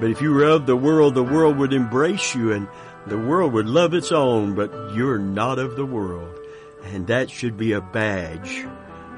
But 0.00 0.10
if 0.10 0.20
you 0.20 0.32
were 0.32 0.44
of 0.44 0.66
the 0.66 0.76
world, 0.76 1.14
the 1.14 1.22
world 1.22 1.56
would 1.58 1.72
embrace 1.72 2.34
you 2.34 2.52
and 2.52 2.68
the 3.06 3.18
world 3.18 3.52
would 3.52 3.66
love 3.66 3.94
its 3.94 4.12
own, 4.12 4.54
but 4.54 4.72
you're 4.94 5.18
not 5.18 5.58
of 5.58 5.76
the 5.76 5.86
world. 5.86 6.38
And 6.84 7.06
that 7.06 7.30
should 7.30 7.56
be 7.56 7.72
a 7.72 7.80
badge 7.80 8.66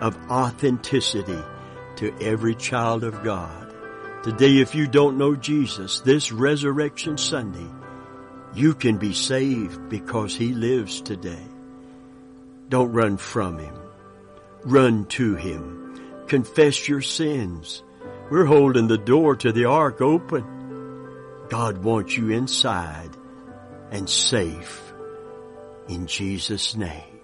of 0.01 0.17
authenticity 0.31 1.43
to 1.97 2.15
every 2.21 2.55
child 2.55 3.05
of 3.05 3.25
God. 3.25 3.66
Today, 4.27 4.59
if 4.59 4.75
you 4.75 4.89
don't 4.89 5.19
know 5.19 5.37
Jesus, 5.37 6.01
this 6.01 6.33
Resurrection 6.33 7.17
Sunday, 7.17 7.71
you 8.55 8.75
can 8.75 8.97
be 8.97 9.13
saved 9.13 9.89
because 9.89 10.35
He 10.35 10.53
lives 10.53 11.01
today. 11.01 11.47
Don't 12.69 12.91
run 12.91 13.19
from 13.19 13.61
Him. 13.61 13.79
Run 14.65 15.05
to 15.11 15.37
Him. 15.37 16.25
Confess 16.27 16.89
your 16.89 17.03
sins. 17.03 17.85
We're 18.29 18.47
holding 18.47 18.89
the 18.89 18.99
door 18.99 19.37
to 19.37 19.53
the 19.53 19.67
ark 19.67 20.01
open. 20.01 20.45
God 21.49 21.79
wants 21.85 22.17
you 22.17 22.31
inside 22.31 23.17
and 23.93 24.11
safe 24.11 24.93
in 25.87 26.09
Jesus' 26.09 26.75
name. 26.75 27.16